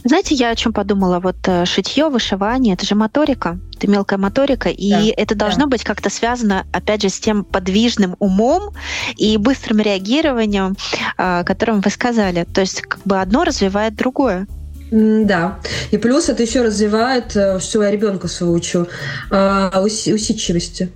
Знаете, 0.08 0.36
я 0.36 0.52
о 0.52 0.56
чем 0.56 0.72
подумала? 0.72 1.20
Вот 1.20 1.36
э, 1.48 1.66
шитье, 1.66 2.08
вышивание, 2.08 2.76
это 2.76 2.86
же 2.86 2.96
моторика, 2.96 3.60
это 3.76 3.90
мелкая 3.90 4.18
моторика, 4.18 4.70
и 4.70 4.90
да, 4.90 5.02
это 5.18 5.36
должно 5.36 5.64
да. 5.64 5.72
быть 5.72 5.84
как-то 5.84 6.10
связано, 6.10 6.66
опять 6.72 7.02
же, 7.02 7.10
с 7.10 7.20
тем 7.20 7.44
подвижным 7.44 8.16
умом 8.20 8.74
и 9.18 9.36
быстрым 9.36 9.80
реагированием, 9.80 10.78
о 11.18 11.44
котором 11.44 11.82
вы 11.82 11.90
сказали. 11.90 12.46
То 12.46 12.62
есть 12.62 12.84
как 12.84 13.02
бы 13.04 13.20
одно 13.20 13.44
развивает 13.44 13.96
другое. 13.96 14.48
Да. 14.92 15.60
И 15.92 15.98
плюс 15.98 16.30
это 16.30 16.42
еще 16.42 16.62
развивает, 16.62 17.36
э, 17.36 17.60
что 17.60 17.84
я 17.84 17.92
ребенка 17.92 18.30
своего 18.30 18.56
учу, 18.56 18.88
а, 19.30 19.82
усидчивости. 19.82 20.90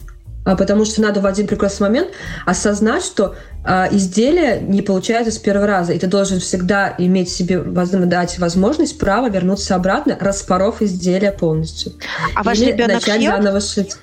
А, 0.44 0.56
потому 0.56 0.86
что 0.86 1.02
надо 1.02 1.22
в 1.22 1.26
один 1.26 1.48
прекрасный 1.48 1.84
момент 1.84 2.10
осознать, 2.46 3.04
что 3.04 3.36
а, 3.64 3.88
изделие 3.92 4.60
не 4.60 4.82
получается 4.82 5.32
с 5.32 5.38
первого 5.38 5.68
раза, 5.68 5.94
и 5.94 6.00
ты 6.00 6.08
должен 6.08 6.40
всегда 6.40 6.96
иметь 6.98 7.30
себе 7.30 7.60
дать 7.62 8.40
возможность 8.40 8.98
право 8.98 9.30
вернуться 9.30 9.76
обратно, 9.76 10.18
распоров 10.20 10.82
изделие 10.82 11.32
полностью. 11.32 11.94
А 12.36 12.44
ваш 12.44 12.60
Или 12.60 12.72
ребенок 12.72 12.96
начать 12.96 13.22
шьет? 13.22 13.36
заново 13.36 13.62
шить. 13.62 13.96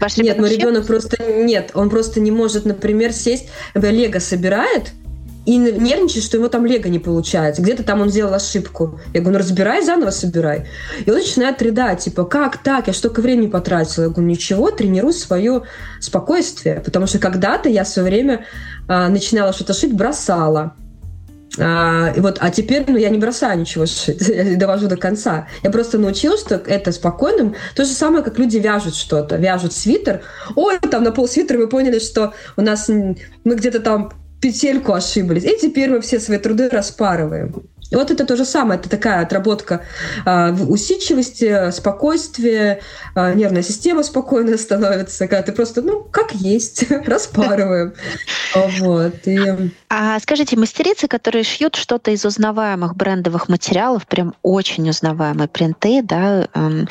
Ваш 0.00 0.16
нет, 0.16 0.38
мой 0.38 0.50
ребенок 0.50 0.86
просто 0.86 1.22
нет, 1.30 1.70
он 1.74 1.90
просто 1.90 2.20
не 2.20 2.30
может, 2.30 2.64
например, 2.64 3.12
сесть, 3.12 3.48
лего 3.74 4.18
собирает, 4.18 4.92
и 5.44 5.56
нервничает, 5.56 6.24
что 6.24 6.36
его 6.36 6.48
там 6.48 6.66
лего 6.66 6.88
не 6.88 6.98
получается. 6.98 7.62
Где-то 7.62 7.82
там 7.82 8.00
он 8.00 8.10
сделал 8.10 8.32
ошибку. 8.34 9.00
Я 9.12 9.20
говорю, 9.20 9.38
ну 9.38 9.44
разбирай, 9.44 9.84
заново 9.84 10.10
собирай. 10.10 10.68
И 11.04 11.10
он 11.10 11.16
начинает 11.16 11.60
рыдать, 11.60 12.00
типа, 12.00 12.24
как 12.24 12.62
так? 12.62 12.86
Я 12.86 12.92
столько 12.92 13.20
времени 13.20 13.48
потратила. 13.48 14.04
Я 14.04 14.10
говорю, 14.10 14.28
ничего, 14.28 14.70
тренируй 14.70 15.12
свое 15.12 15.62
спокойствие. 16.00 16.80
Потому 16.84 17.06
что 17.06 17.18
когда-то 17.18 17.68
я 17.68 17.82
все 17.84 18.02
время 18.02 18.44
а, 18.86 19.08
начинала 19.08 19.52
что-то 19.52 19.74
шить, 19.74 19.94
бросала. 19.94 20.74
А, 21.58 22.12
и 22.16 22.20
вот, 22.20 22.38
а 22.40 22.50
теперь 22.50 22.84
ну, 22.86 22.96
я 22.96 23.10
не 23.10 23.18
бросаю 23.18 23.60
ничего 23.60 23.84
шить, 23.84 24.20
я 24.28 24.56
довожу 24.56 24.86
до 24.86 24.96
конца. 24.96 25.48
Я 25.64 25.70
просто 25.70 25.98
научилась, 25.98 26.40
что 26.40 26.54
это 26.54 26.92
спокойным. 26.92 27.56
То 27.74 27.84
же 27.84 27.90
самое, 27.90 28.22
как 28.22 28.38
люди 28.38 28.58
вяжут 28.58 28.94
что-то. 28.94 29.36
Вяжут 29.36 29.72
свитер. 29.72 30.22
Ой, 30.54 30.78
там 30.78 31.02
на 31.02 31.10
пол 31.10 31.26
свитера 31.26 31.58
вы 31.58 31.68
поняли, 31.68 31.98
что 31.98 32.32
у 32.56 32.62
нас 32.62 32.88
мы 32.88 33.54
где-то 33.56 33.80
там 33.80 34.12
петельку 34.42 34.92
ошиблись. 34.92 35.44
И 35.44 35.56
теперь 35.56 35.90
мы 35.90 36.00
все 36.00 36.20
свои 36.20 36.38
труды 36.38 36.68
распарываем. 36.68 37.54
И 37.92 37.94
вот 37.94 38.10
это 38.10 38.24
то 38.24 38.36
же 38.36 38.46
самое, 38.46 38.80
это 38.80 38.88
такая 38.88 39.20
отработка 39.20 39.82
э, 40.24 40.52
усидчивости, 40.52 41.70
спокойствия, 41.72 42.80
э, 43.14 43.34
нервная 43.34 43.62
система 43.62 44.02
спокойная 44.02 44.56
становится, 44.56 45.28
когда 45.28 45.42
ты 45.42 45.52
просто, 45.52 45.82
ну, 45.82 46.02
как 46.10 46.32
есть, 46.32 46.90
распарываем. 47.06 47.92
Вот. 48.78 49.14
И... 49.26 49.70
А 49.90 50.18
скажите, 50.20 50.56
мастерицы, 50.56 51.06
которые 51.06 51.44
шьют 51.44 51.76
что-то 51.76 52.12
из 52.12 52.24
узнаваемых 52.24 52.96
брендовых 52.96 53.50
материалов, 53.50 54.06
прям 54.06 54.34
очень 54.40 54.88
узнаваемые 54.88 55.48
принты, 55.48 56.00
да, 56.02 56.48
эм, 56.54 56.88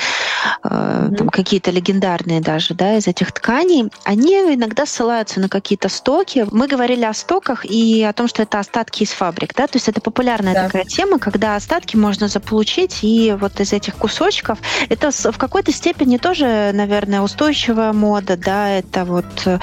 э, 0.64 1.10
там 1.18 1.30
какие-то 1.30 1.72
легендарные 1.72 2.42
даже, 2.42 2.76
да, 2.76 2.98
из 2.98 3.08
этих 3.08 3.32
тканей, 3.32 3.90
они 4.04 4.36
иногда 4.36 4.86
ссылаются 4.86 5.40
на 5.40 5.50
какие-то 5.50 5.90
стоки. 5.90 6.46
Мы 6.52 6.68
говорили 6.68 7.06
о 7.06 7.14
стоках 7.16 7.66
и 7.66 8.04
о 8.04 8.14
том, 8.14 8.28
что 8.28 8.44
это 8.44 8.60
остатки 8.60 9.02
из 9.02 9.10
фабрик, 9.10 9.56
да, 9.56 9.66
то 9.66 9.78
есть 9.78 9.90
это 9.90 10.00
популярная 10.00 10.54
да. 10.54 10.66
такая 10.66 10.91
тема, 10.92 11.20
когда 11.20 11.56
остатки 11.56 11.96
можно 11.96 12.28
заполучить, 12.28 13.00
и 13.04 13.36
вот 13.40 13.60
из 13.60 13.74
этих 13.74 13.96
кусочков 13.96 14.60
это 14.90 15.12
в 15.12 15.38
какой-то 15.38 15.72
степени 15.72 16.18
тоже, 16.18 16.72
наверное, 16.74 17.22
устойчивая 17.22 17.94
мода, 17.94 18.38
да, 18.38 18.70
это 18.70 19.06
вот 19.06 19.26
э, 19.46 19.60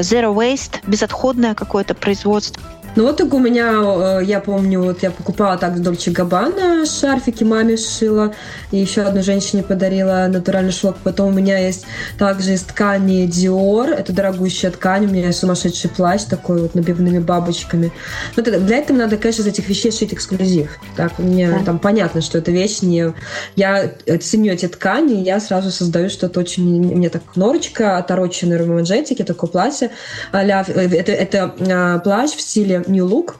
zero 0.00 0.34
waste, 0.34 0.80
безотходное 0.86 1.54
какое-то 1.54 1.94
производство. 1.94 2.62
Ну 2.96 3.04
вот 3.04 3.18
так 3.18 3.34
у 3.34 3.38
меня, 3.38 3.72
э, 3.74 4.24
я 4.24 4.40
помню, 4.40 4.82
вот 4.82 5.02
я 5.02 5.10
покупала 5.10 5.58
так 5.58 5.82
Дольче 5.82 6.12
Габбана 6.12 6.86
шарфики 6.86 7.44
маме 7.44 7.76
сшила, 7.76 8.32
и 8.70 8.78
еще 8.78 9.02
одной 9.02 9.22
женщине 9.22 9.62
подарила 9.62 10.26
натуральный 10.30 10.72
шелк. 10.72 10.96
Потом 11.04 11.28
у 11.28 11.32
меня 11.32 11.58
есть 11.58 11.84
также 12.18 12.54
из 12.54 12.62
ткани 12.62 13.28
Dior, 13.28 13.92
это 13.92 14.14
дорогущая 14.14 14.70
ткань, 14.70 15.04
у 15.04 15.08
меня 15.10 15.26
есть 15.26 15.38
сумасшедший 15.40 15.90
плащ 15.90 16.22
такой 16.22 16.62
вот 16.62 16.74
набивными 16.74 17.18
бабочками. 17.18 17.92
Но 18.34 18.42
для 18.42 18.78
этого 18.78 18.96
надо, 18.96 19.18
конечно, 19.18 19.42
из 19.42 19.48
этих 19.48 19.68
вещей 19.68 19.92
шить 19.92 20.14
эксклюзив. 20.14 20.78
Так, 20.96 21.18
мне 21.18 21.50
да. 21.50 21.64
там 21.66 21.78
понятно, 21.78 22.22
что 22.22 22.38
это 22.38 22.50
вещь 22.50 22.80
не... 22.80 23.12
Я 23.56 23.92
ценю 24.22 24.54
эти 24.54 24.68
ткани, 24.68 25.22
я 25.22 25.38
сразу 25.40 25.70
создаю 25.70 26.08
что-то 26.08 26.40
очень... 26.40 26.64
Мне 26.96 27.10
так 27.10 27.22
норочка, 27.34 27.98
отороченная 27.98 28.58
романжетики, 28.58 29.22
такое 29.22 29.50
платье. 29.50 29.90
а 30.32 30.42
это, 30.42 31.12
это 31.12 31.54
а, 31.60 31.98
плащ 31.98 32.30
в 32.30 32.40
стиле 32.40 32.85
New 32.86 33.06
Look, 33.06 33.34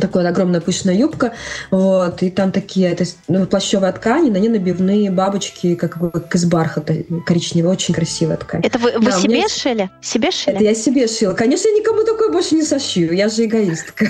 такая 0.00 0.28
огромная 0.28 0.60
пышная 0.60 0.94
юбка, 0.94 1.34
вот, 1.70 2.22
и 2.22 2.30
там 2.30 2.52
такие, 2.52 2.90
это 2.90 3.04
ну, 3.28 3.46
плащевая 3.46 3.92
ткань, 3.92 4.30
на 4.30 4.38
ней 4.38 4.48
набивные 4.48 5.10
бабочки, 5.10 5.74
как, 5.74 5.98
как 5.98 6.34
из 6.34 6.44
бархата, 6.44 6.94
коричневая, 7.26 7.72
очень 7.72 7.94
красивая 7.94 8.36
ткань. 8.36 8.62
Это 8.64 8.78
вы, 8.78 8.92
вы 8.98 9.06
да, 9.06 9.12
себе 9.12 9.34
меня... 9.34 9.48
шили? 9.48 9.90
Себе 10.02 10.30
шили? 10.30 10.56
Это 10.56 10.64
я 10.64 10.74
себе 10.74 11.06
шила. 11.06 11.34
Конечно, 11.34 11.68
я 11.68 11.74
никому 11.74 12.04
такое 12.04 12.30
больше 12.30 12.54
не 12.54 12.62
сошью, 12.62 13.12
я 13.12 13.28
же 13.28 13.44
эгоистка. 13.44 14.06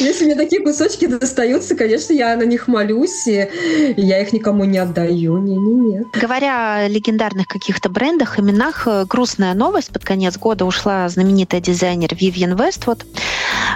Если 0.00 0.24
мне 0.24 0.34
такие 0.34 0.62
кусочки 0.62 1.06
достаются, 1.06 1.74
конечно, 1.74 2.12
я 2.12 2.36
на 2.36 2.44
них 2.44 2.68
молюсь, 2.68 3.26
и 3.26 3.48
я 3.96 4.20
их 4.20 4.32
никому 4.32 4.64
не 4.64 4.78
отдаю. 4.78 5.38
Не, 5.38 5.56
не, 5.56 5.74
нет. 5.74 6.06
Говоря 6.12 6.84
о 6.84 6.88
легендарных 6.88 7.46
каких-то 7.46 7.88
брендах, 7.88 8.38
именах, 8.38 8.86
э, 8.86 9.04
грустная 9.06 9.54
новость. 9.54 9.90
Под 9.90 10.04
конец 10.04 10.36
года 10.36 10.64
ушла 10.64 11.08
знаменитая 11.08 11.60
дизайнер 11.60 12.14
Вивьен 12.14 12.56
Вествуд. 12.56 13.04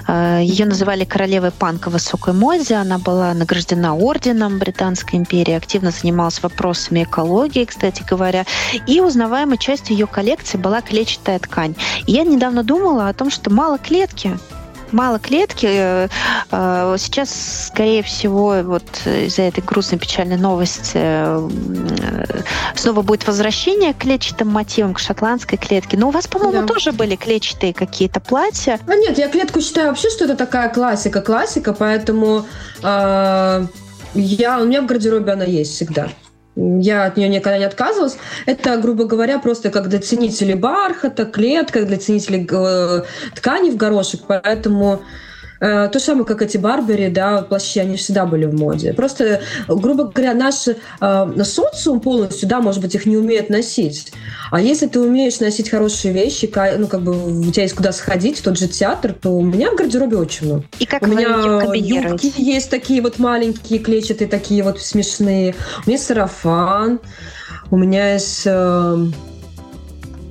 Э, 0.07 0.41
Ее 0.43 0.67
называли 0.67 1.05
королевой 1.05 1.51
панка 1.51 1.91
высокой 1.91 2.35
моде. 2.35 2.75
Она 2.75 2.99
была 2.99 3.35
награждена 3.35 3.95
орденом 3.95 4.59
Британской 4.59 5.19
империи, 5.19 5.55
активно 5.55 5.91
занималась 5.91 6.43
вопросами 6.43 7.05
экологии, 7.05 7.65
кстати 7.65 8.05
говоря. 8.09 8.45
И 8.87 9.01
узнаваемой 9.01 9.59
частью 9.59 9.97
ее 9.97 10.07
коллекции 10.07 10.59
была 10.59 10.81
клетчатая 10.81 11.39
ткань. 11.39 11.75
И 12.07 12.13
я 12.13 12.25
недавно 12.25 12.63
думала 12.63 13.09
о 13.09 13.15
том, 13.15 13.31
что 13.31 13.51
мало 13.51 13.79
клетки 13.79 14.39
мало 14.93 15.19
клетки. 15.19 15.67
Э, 15.69 16.09
э, 16.51 16.97
сейчас, 16.99 17.69
скорее 17.69 18.03
всего, 18.03 18.61
вот 18.63 18.85
из-за 19.05 19.43
этой 19.43 19.63
грустной 19.63 19.99
печальной 19.99 20.37
новости 20.37 20.93
э, 20.95 21.49
снова 22.75 23.03
будет 23.03 23.27
возвращение 23.27 23.95
к 23.95 23.99
клетчатым 23.99 24.49
мотивам, 24.49 24.95
к 24.95 24.99
шотландской 24.99 25.59
клетке. 25.59 25.97
Но 25.97 26.09
у 26.09 26.11
вас, 26.11 26.27
по-моему, 26.27 26.63
да. 26.63 26.67
тоже 26.67 26.93
были 26.93 27.17
клетчатые 27.17 27.73
какие-то 27.73 28.21
платья. 28.21 28.79
А 28.87 28.95
нет, 28.95 29.19
я 29.19 29.29
клетку 29.29 29.61
считаю 29.61 29.89
вообще, 29.89 30.11
что 30.11 30.25
это 30.25 30.37
такая 30.37 30.69
классика, 30.69 31.21
классика, 31.21 31.73
поэтому 31.73 32.47
э, 32.83 33.67
я, 34.15 34.59
у 34.61 34.65
меня 34.65 34.83
в 34.83 34.87
гардеробе 34.87 35.33
она 35.33 35.45
есть 35.45 35.75
всегда. 35.75 36.09
Я 36.59 37.05
от 37.05 37.17
нее 37.17 37.29
никогда 37.29 37.57
не 37.59 37.65
отказывалась. 37.65 38.17
Это, 38.47 38.77
грубо 38.79 39.05
говоря, 39.05 39.39
просто 39.39 39.71
как 39.71 39.89
для 39.89 40.01
ценителей 40.01 40.55
бархата, 40.55 41.25
клетка, 41.25 41.85
для 41.85 41.99
ценителей 41.99 42.49
э, 42.51 43.03
ткани 43.37 43.71
в 43.71 43.77
горошек. 43.77 44.23
Поэтому 44.27 45.03
Э, 45.61 45.89
то 45.89 45.99
же 45.99 46.05
самое, 46.05 46.25
как 46.25 46.43
эти 46.43 46.57
Барбери, 46.57 47.09
да, 47.09 47.43
плащи, 47.43 47.81
они 47.81 47.97
всегда 47.97 48.27
были 48.27 48.47
в 48.47 48.55
моде. 48.55 48.93
Просто, 48.93 49.41
грубо 49.67 50.05
говоря, 50.05 50.35
наш 50.35 50.69
э, 50.69 51.45
социум 51.45 52.01
полностью, 52.01 52.49
да, 52.49 52.61
может 52.61 52.81
быть, 52.81 52.95
их 52.95 53.07
не 53.07 53.17
умеет 53.17 53.51
носить. 53.51 54.13
А 54.51 54.61
если 54.61 54.87
ты 54.87 55.01
умеешь 55.01 55.41
носить 55.41 55.69
хорошие 55.69 56.15
вещи, 56.15 56.51
ну, 56.79 56.87
как 56.87 57.03
бы 57.03 57.41
у 57.41 57.51
тебя 57.51 57.63
есть 57.63 57.75
куда 57.75 57.93
сходить, 57.93 58.39
в 58.39 58.43
тот 58.43 58.59
же 58.59 58.69
театр, 58.69 59.13
то 59.13 59.31
у 59.31 59.43
меня 59.43 59.71
в 59.71 59.77
гардеробе 59.77 60.17
очень 60.17 60.47
много. 60.47 60.65
И 60.79 60.87
как 60.87 61.03
у 61.03 61.07
меня 61.07 61.65
юбки 61.75 62.33
есть 62.37 62.71
такие 62.71 63.03
вот 63.03 63.19
маленькие, 63.19 63.79
клетчатые, 63.79 64.29
такие 64.29 64.63
вот 64.63 64.81
смешные. 64.81 65.55
У 65.87 65.91
меня 65.91 65.99
сарафан, 65.99 67.01
у 67.71 67.77
меня 67.77 68.15
есть... 68.15 68.43
Э, 68.47 69.07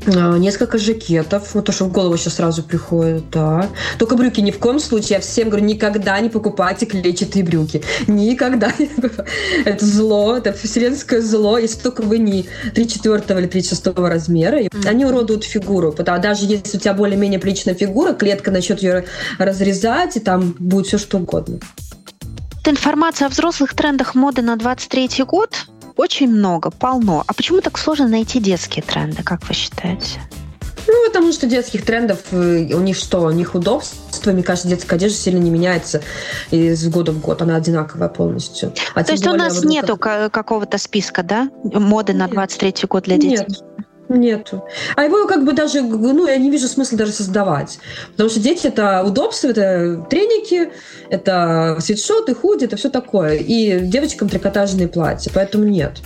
несколько 0.07 0.77
жакетов, 0.77 1.53
вот 1.53 1.65
то, 1.65 1.71
что 1.71 1.85
в 1.85 1.91
голову 1.91 2.17
сейчас 2.17 2.35
сразу 2.35 2.63
приходит, 2.63 3.29
да. 3.29 3.69
Только 3.97 4.15
брюки 4.15 4.39
ни 4.41 4.51
в 4.51 4.59
коем 4.59 4.79
случае, 4.79 5.17
я 5.17 5.19
всем 5.19 5.49
говорю, 5.49 5.65
никогда 5.65 6.19
не 6.19 6.29
покупайте 6.29 6.85
клетчатые 6.85 7.43
брюки. 7.43 7.83
Никогда. 8.07 8.71
Это 9.65 9.85
зло, 9.85 10.37
это 10.37 10.53
вселенское 10.53 11.21
зло, 11.21 11.57
если 11.57 11.79
только 11.79 12.01
вы 12.01 12.19
не 12.19 12.45
34 12.73 13.39
или 13.39 13.47
36 13.47 13.87
размера. 13.97 14.61
Они 14.85 15.05
уродуют 15.05 15.43
фигуру, 15.43 15.91
потому 15.91 16.21
даже 16.21 16.45
если 16.45 16.77
у 16.77 16.79
тебя 16.79 16.93
более-менее 16.93 17.39
приличная 17.39 17.75
фигура, 17.75 18.13
клетка 18.13 18.51
начнет 18.51 18.81
ее 18.81 19.05
разрезать, 19.37 20.17
и 20.17 20.19
там 20.19 20.55
будет 20.59 20.87
все 20.87 20.97
что 20.97 21.17
угодно. 21.17 21.59
Информация 22.65 23.27
о 23.27 23.29
взрослых 23.29 23.73
трендах 23.75 24.13
моды 24.13 24.41
на 24.41 24.57
23 24.57 25.23
год 25.23 25.67
очень 25.97 26.29
много, 26.29 26.69
полно. 26.71 27.23
А 27.27 27.33
почему 27.33 27.61
так 27.61 27.77
сложно 27.77 28.07
найти 28.07 28.39
детские 28.39 28.83
тренды, 28.83 29.23
как 29.23 29.47
вы 29.47 29.53
считаете? 29.53 30.19
Ну, 30.87 30.93
потому 31.05 31.33
что 31.33 31.47
детских 31.47 31.83
трендов, 31.83 32.19
э, 32.31 32.73
у 32.73 32.79
них 32.79 32.95
что, 32.95 33.21
у 33.21 33.31
них 33.31 33.55
удобство, 33.55 34.31
мне 34.31 34.43
кажется, 34.43 34.69
детская 34.69 34.95
одежда 34.95 35.17
сильно 35.17 35.39
не 35.39 35.49
меняется 35.49 36.01
из 36.49 36.87
года 36.87 37.11
в 37.11 37.19
год, 37.19 37.41
она 37.41 37.57
одинаковая 37.57 38.07
полностью. 38.07 38.73
А 38.95 39.03
То 39.03 39.11
есть 39.11 39.25
более, 39.25 39.41
у 39.41 39.43
нас 39.43 39.55
вот, 39.55 39.65
нету 39.65 39.97
как... 39.97 40.31
какого-то 40.31 40.77
списка, 40.77 41.23
да, 41.23 41.49
моды 41.63 42.13
на 42.13 42.29
23 42.29 42.87
год 42.87 43.03
для 43.03 43.17
детей? 43.17 43.45
Нет. 43.49 43.63
Нету. 44.09 44.63
А 44.95 45.03
его 45.03 45.27
как 45.27 45.43
бы 45.43 45.53
даже, 45.53 45.81
ну, 45.81 46.27
я 46.27 46.37
не 46.37 46.49
вижу 46.49 46.67
смысла 46.67 46.97
даже 46.97 47.11
создавать. 47.11 47.79
Потому 48.11 48.29
что 48.29 48.39
дети— 48.39 48.67
это 48.67 49.03
удобство, 49.03 49.49
это 49.49 50.05
треники, 50.09 50.71
это 51.09 51.77
свитшоты, 51.81 52.33
худи, 52.33 52.65
это 52.65 52.77
все 52.77 52.89
такое. 52.89 53.35
И 53.35 53.79
девочкам 53.81 54.29
трикотажные 54.29 54.87
платья, 54.87 55.31
поэтому 55.33 55.65
нет 55.65 55.99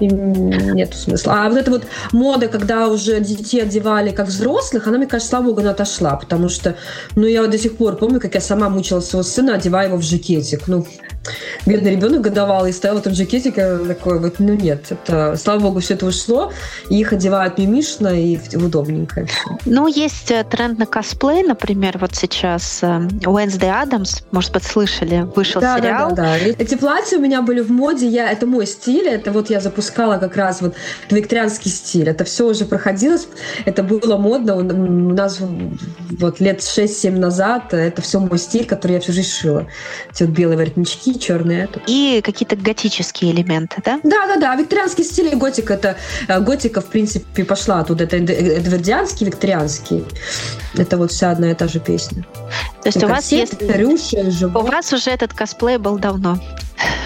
нет 0.00 0.94
смысла. 0.94 1.44
А 1.44 1.48
вот 1.48 1.58
эта 1.58 1.70
вот 1.70 1.84
мода, 2.12 2.48
когда 2.48 2.88
уже 2.88 3.20
детей 3.20 3.62
одевали 3.62 4.10
как 4.10 4.28
взрослых, 4.28 4.86
она, 4.86 4.98
мне 4.98 5.06
кажется, 5.06 5.30
слава 5.30 5.46
богу, 5.46 5.60
она 5.60 5.70
отошла, 5.70 6.16
потому 6.16 6.48
что, 6.48 6.76
ну, 7.16 7.26
я 7.26 7.46
до 7.46 7.58
сих 7.58 7.76
пор 7.76 7.96
помню, 7.96 8.20
как 8.20 8.34
я 8.34 8.40
сама 8.40 8.68
мучила 8.68 9.00
своего 9.00 9.22
сына, 9.22 9.54
одевая 9.54 9.88
его 9.88 9.96
в 9.96 10.02
жакетик. 10.02 10.68
Ну, 10.68 10.86
бедный 11.66 11.92
ребенок 11.92 12.22
годовалый 12.22 12.72
стоял 12.72 12.96
в 12.96 13.00
этом 13.00 13.14
жакетике 13.14 13.78
такой 13.78 14.20
вот, 14.20 14.36
ну, 14.38 14.54
нет, 14.54 14.86
это, 14.90 15.36
слава 15.36 15.60
богу, 15.60 15.80
все 15.80 15.94
это 15.94 16.06
ушло, 16.06 16.52
и 16.90 16.98
их 17.00 17.12
одевают 17.28 17.58
мимишно 17.58 18.08
и 18.08 18.38
удобненько. 18.56 19.26
Ну, 19.66 19.86
есть 19.86 20.30
э, 20.30 20.44
тренд 20.44 20.78
на 20.78 20.86
косплей, 20.86 21.42
например, 21.42 21.98
вот 21.98 22.14
сейчас 22.14 22.82
Уэнсдей 22.82 23.70
Адамс, 23.70 24.22
может 24.30 24.52
быть, 24.52 24.64
слышали, 24.64 25.26
вышел 25.36 25.60
да, 25.60 25.78
сериал. 25.78 26.10
Да, 26.10 26.16
да, 26.16 26.38
да. 26.38 26.54
Эти 26.58 26.74
платья 26.74 27.18
у 27.18 27.20
меня 27.20 27.42
были 27.42 27.60
в 27.60 27.70
моде, 27.70 28.08
я, 28.08 28.30
это 28.30 28.46
мой 28.46 28.66
стиль, 28.66 29.06
это 29.06 29.30
вот 29.30 29.50
я 29.50 29.60
запускала 29.60 30.16
как 30.16 30.36
раз 30.36 30.62
вот 30.62 30.74
викторианский 31.10 31.70
стиль. 31.70 32.08
Это 32.08 32.24
все 32.24 32.46
уже 32.46 32.64
проходилось, 32.64 33.28
это 33.66 33.82
было 33.82 34.16
модно. 34.16 34.56
У 34.56 34.62
нас 34.62 35.38
вот 36.18 36.40
лет 36.40 36.60
6-7 36.60 37.10
назад 37.10 37.74
это 37.74 38.00
все 38.00 38.20
мой 38.20 38.38
стиль, 38.38 38.64
который 38.64 38.92
я 38.92 39.00
всю 39.00 39.12
жизнь 39.12 39.30
шила. 39.30 39.66
Эти 40.10 40.22
вот 40.22 40.32
белые 40.32 40.56
воротнички, 40.56 41.18
черные. 41.18 41.64
Это. 41.64 41.82
И 41.86 42.22
какие-то 42.24 42.56
готические 42.56 43.32
элементы, 43.32 43.82
да? 43.84 44.00
Да, 44.02 44.26
да, 44.26 44.36
да. 44.36 44.56
Викторианский 44.56 45.04
стиль 45.04 45.32
и 45.32 45.36
готика. 45.36 45.74
Это 45.74 45.96
э, 46.26 46.40
готика, 46.40 46.80
в 46.80 46.86
принципе, 46.86 47.17
пошла 47.46 47.80
оттуда. 47.80 48.04
Это 48.04 48.16
эдвардианский, 48.16 49.26
викторианский. 49.26 50.04
Это 50.76 50.96
вот 50.96 51.12
вся 51.12 51.30
одна 51.30 51.50
и 51.50 51.54
та 51.54 51.68
же 51.68 51.80
песня. 51.80 52.24
То 52.82 52.88
есть 52.88 53.02
у 53.02 53.08
вас 53.08 53.32
есть... 53.32 53.60
Рюши, 53.60 54.46
у 54.54 54.60
вас 54.60 54.92
уже 54.92 55.10
этот 55.10 55.32
косплей 55.32 55.78
был 55.78 55.98
давно. 55.98 56.38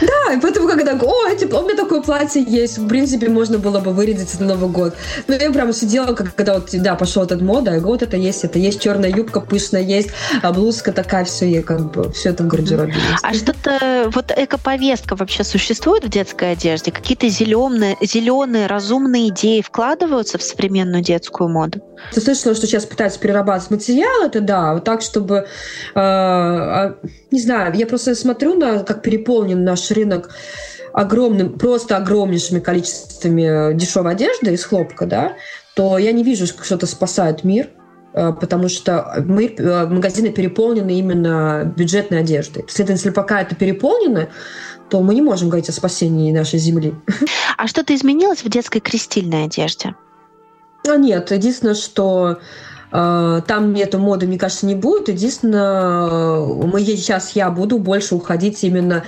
Да, 0.01 0.33
и 0.35 0.41
поэтому 0.41 0.69
когда 0.69 0.93
о, 0.93 1.29
эти, 1.29 1.45
у 1.45 1.63
меня 1.63 1.77
такое 1.77 2.03
платье 2.03 2.43
есть, 2.43 2.79
в 2.79 2.89
принципе, 2.89 3.29
можно 3.29 3.59
было 3.59 3.81
бы 3.81 3.93
вырядиться 3.93 4.41
на 4.41 4.55
Новый 4.55 4.69
год. 4.69 4.95
Но 5.29 5.35
я 5.35 5.51
прям 5.51 5.73
сидела, 5.73 6.13
как, 6.15 6.35
когда 6.35 6.55
вот, 6.55 6.71
да, 6.73 6.95
пошел 6.95 7.23
этот 7.23 7.41
мода, 7.41 7.73
я 7.73 7.79
говорю, 7.79 7.95
вот 7.95 8.03
это 8.03 8.17
есть, 8.17 8.45
это 8.45 8.59
есть 8.59 8.81
черная 8.81 9.11
юбка 9.11 9.41
пышная, 9.41 9.83
есть 9.83 10.11
а 10.43 10.53
блузка 10.53 10.93
такая, 10.93 11.25
все, 11.25 11.49
и 11.51 11.63
как 11.63 11.91
бы 11.91 12.13
все 12.13 12.31
это 12.31 12.43
в 12.43 12.49
гардеробе 12.49 12.93
есть. 12.93 13.23
А 13.23 13.33
что-то, 13.33 14.11
вот 14.13 14.33
эко-повестка 14.37 15.17
вообще 15.17 15.45
существует 15.45 16.05
в 16.05 16.09
детской 16.09 16.53
одежде? 16.53 16.91
Какие-то 16.91 17.29
зеленые, 17.29 17.97
зеленые, 18.01 18.67
разумные 18.67 19.29
идеи 19.29 19.63
вкладываются 20.03 20.39
в 20.39 20.43
современную 20.43 21.03
детскую 21.03 21.49
моду? 21.49 21.81
Ты 22.13 22.21
слышала, 22.21 22.55
что 22.55 22.67
сейчас 22.67 22.87
пытаются 22.87 23.21
перерабатывать 23.21 23.71
материал, 23.71 24.27
это 24.27 24.41
да, 24.41 24.75
вот 24.75 24.85
так, 24.85 25.01
чтобы, 25.03 25.47
э, 25.95 26.95
не 27.31 27.41
знаю, 27.41 27.73
я 27.75 27.87
просто 27.87 28.15
смотрю 28.15 28.55
на, 28.55 28.83
как 28.83 29.03
переполнен 29.03 29.63
наш 29.65 29.91
рынок 29.91 30.31
огромным, 30.93 31.59
просто 31.59 31.97
огромнейшими 31.97 32.61
количествами 32.61 33.75
дешевой 33.75 34.13
одежды 34.13 34.53
из 34.53 34.65
хлопка, 34.65 35.07
да, 35.07 35.33
то 35.75 35.99
я 35.99 36.13
не 36.13 36.25
вижу, 36.25 36.47
что 36.47 36.75
это 36.75 36.87
спасает 36.87 37.45
мир, 37.45 37.69
э, 38.15 38.33
потому 38.33 38.69
что 38.69 39.25
мы, 39.25 39.47
э, 39.47 39.87
магазины 39.87 40.31
переполнены 40.31 40.99
именно 40.99 41.73
бюджетной 41.77 42.21
одеждой. 42.21 42.65
Следовательно, 42.69 42.97
если 42.97 43.11
пока 43.11 43.41
это 43.41 43.55
переполнено, 43.55 44.29
то 44.93 45.01
мы 45.01 45.15
не 45.15 45.23
можем 45.23 45.49
говорить 45.49 45.71
о 45.71 45.73
спасении 45.73 46.31
нашей 46.33 46.59
земли. 46.59 46.95
А 47.57 47.67
что-то 47.67 47.95
изменилось 47.95 48.45
в 48.45 48.49
детской 48.51 48.81
крестильной 48.81 49.45
одежде? 49.45 49.95
А 50.87 50.97
нет, 50.97 51.31
единственное, 51.31 51.75
что 51.75 52.41
там 52.93 53.73
нету 53.73 53.99
моды, 53.99 54.27
мне 54.27 54.39
кажется, 54.39 54.67
не 54.67 54.75
будет. 54.75 55.09
Единственное, 55.09 56.41
мы 56.41 56.85
сейчас 56.85 57.35
я 57.35 57.51
буду 57.51 57.79
больше 57.79 58.15
уходить 58.15 58.63
именно 58.65 59.05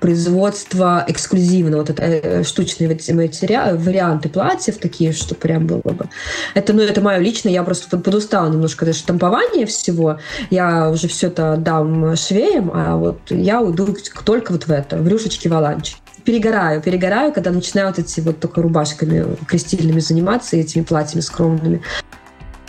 производство 0.00 1.04
эксклюзивного, 1.06 1.80
вот 1.80 1.90
это 1.90 2.02
э, 2.02 2.42
штучные 2.42 2.88
материалы, 2.88 3.78
варианты 3.78 4.28
платьев 4.28 4.78
такие, 4.78 5.12
что 5.12 5.34
прям 5.34 5.66
было 5.66 5.80
бы. 5.80 6.08
Это, 6.54 6.72
ну, 6.72 6.82
это 6.82 7.00
мое 7.00 7.18
личное, 7.18 7.52
я 7.52 7.62
просто 7.62 7.96
подустала 7.96 8.48
немножко 8.50 8.84
это 8.84 8.92
штампование 8.96 9.66
всего. 9.66 10.18
Я 10.50 10.90
уже 10.90 11.06
все 11.06 11.28
это 11.28 11.56
дам 11.56 12.16
швеям, 12.16 12.72
а 12.74 12.96
вот 12.96 13.20
я 13.30 13.60
уйду 13.60 13.94
только 14.24 14.52
вот 14.52 14.66
в 14.66 14.70
это, 14.70 14.96
в 14.96 15.06
рюшечки 15.06 15.48
валанчики 15.48 15.98
перегораю, 16.24 16.82
перегораю, 16.82 17.32
когда 17.32 17.50
начинаю 17.50 17.88
вот 17.88 17.98
эти 17.98 18.20
вот 18.20 18.38
только 18.38 18.60
рубашками 18.60 19.24
крестильными 19.46 20.00
заниматься 20.00 20.56
и 20.56 20.60
этими 20.60 20.82
платьями 20.82 21.22
скромными. 21.22 21.80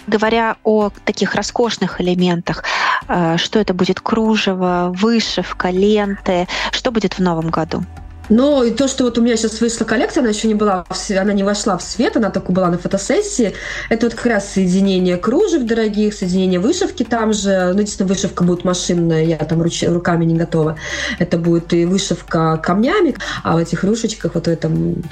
Говоря 0.10 0.56
о 0.64 0.90
таких 1.06 1.36
роскошных 1.36 2.02
элементах, 2.02 2.64
э, 3.08 3.38
что 3.38 3.60
это 3.60 3.76
будет 3.76 4.00
кружево, 4.00 4.92
вышивка, 4.96 5.70
ленты, 5.70 6.48
что 6.72 6.90
будет 6.92 7.14
в 7.14 7.20
новом 7.20 7.50
году? 7.50 7.84
Но 8.30 8.64
и 8.64 8.72
то, 8.72 8.88
что 8.88 9.04
вот 9.04 9.18
у 9.18 9.22
меня 9.22 9.36
сейчас 9.36 9.60
вышла 9.60 9.86
коллекция, 9.86 10.22
она 10.22 10.30
еще 10.30 10.48
не 10.48 10.54
была, 10.54 10.86
она 11.10 11.34
не 11.34 11.44
вошла 11.44 11.78
в 11.78 11.84
свет, 11.84 12.16
она 12.16 12.30
только 12.30 12.52
была 12.52 12.70
на 12.70 12.78
фотосессии. 12.78 13.54
Это 13.90 14.06
вот 14.06 14.16
как 14.16 14.26
раз 14.28 14.54
соединение 14.54 15.18
кружев 15.18 15.66
дорогих, 15.66 16.14
соединение 16.14 16.60
вышивки 16.60 17.04
там 17.04 17.34
же. 17.34 17.72
Ну, 17.74 17.80
единственное, 17.80 18.10
вышивка 18.10 18.44
будет 18.44 18.64
машинная, 18.64 19.24
я 19.24 19.38
там 19.38 19.62
руч, 19.62 19.84
руками 19.84 20.26
не 20.26 20.36
готова. 20.36 20.78
Это 21.18 21.38
будет 21.38 21.74
и 21.74 21.86
вышивка 21.86 22.58
камнями, 22.58 23.16
а 23.44 23.56
в 23.56 23.58
этих 23.58 23.84
рюшечках, 23.84 24.36
вот 24.36 24.46
в 24.46 24.50
этом 24.50 25.04